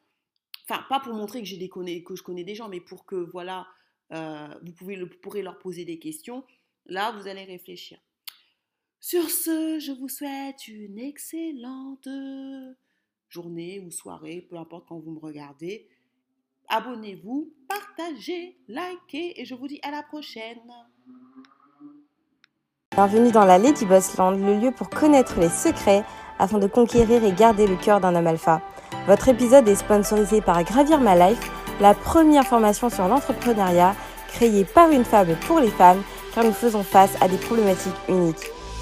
Enfin, 0.70 0.84
pas 0.90 1.00
pour 1.00 1.14
montrer 1.14 1.42
que, 1.42 1.56
des 1.56 2.04
que 2.04 2.16
je 2.16 2.24
connais 2.24 2.44
des 2.44 2.56
gens, 2.56 2.68
mais 2.68 2.82
pour 2.82 3.06
que, 3.06 3.16
voilà, 3.16 3.66
euh, 4.12 4.48
vous 4.62 4.74
pourrez 5.22 5.42
leur 5.42 5.60
poser 5.60 5.86
des 5.86 6.00
questions. 6.00 6.44
Là, 6.86 7.14
vous 7.14 7.30
allez 7.30 7.46
réfléchir. 7.46 7.98
Sur 9.10 9.30
ce, 9.30 9.80
je 9.80 9.94
vous 9.94 10.10
souhaite 10.10 10.68
une 10.68 11.00
excellente 11.00 12.10
journée 13.30 13.80
ou 13.80 13.90
soirée, 13.90 14.46
peu 14.50 14.58
importe 14.58 14.84
quand 14.90 15.00
vous 15.00 15.12
me 15.12 15.20
regardez. 15.20 15.88
Abonnez-vous, 16.68 17.54
partagez, 17.70 18.58
likez 18.68 19.40
et 19.40 19.46
je 19.46 19.56
vous 19.56 19.70
dis 19.70 19.80
à 19.82 19.92
la 19.92 20.04
prochaine. 20.04 20.60
Bienvenue 22.92 23.32
dans 23.32 23.46
la 23.46 23.58
Lady 23.58 23.86
Boss 23.86 24.18
Land, 24.18 24.32
le 24.32 24.60
lieu 24.60 24.72
pour 24.72 24.90
connaître 24.90 25.40
les 25.40 25.48
secrets 25.48 26.04
afin 26.38 26.60
de 26.60 26.68
conquérir 26.68 27.24
et 27.24 27.32
garder 27.32 27.66
le 27.66 27.78
cœur 27.78 28.02
d'un 28.02 28.14
homme 28.14 28.28
alpha. 28.28 28.62
Votre 29.06 29.30
épisode 29.30 29.70
est 29.70 29.76
sponsorisé 29.76 30.42
par 30.42 30.62
Gravir 30.66 31.00
My 31.00 31.18
Life, 31.18 31.50
la 31.80 31.94
première 31.94 32.46
formation 32.46 32.90
sur 32.90 33.08
l'entrepreneuriat 33.08 33.96
créée 34.28 34.66
par 34.66 34.92
une 34.92 35.06
femme 35.06 35.34
pour 35.48 35.62
les 35.62 35.72
femmes 35.72 36.04
car 36.36 36.44
nous 36.44 36.52
faisons 36.52 36.84
face 36.84 37.16
à 37.22 37.30
des 37.30 37.38
problématiques 37.38 37.96
uniques 38.10 38.52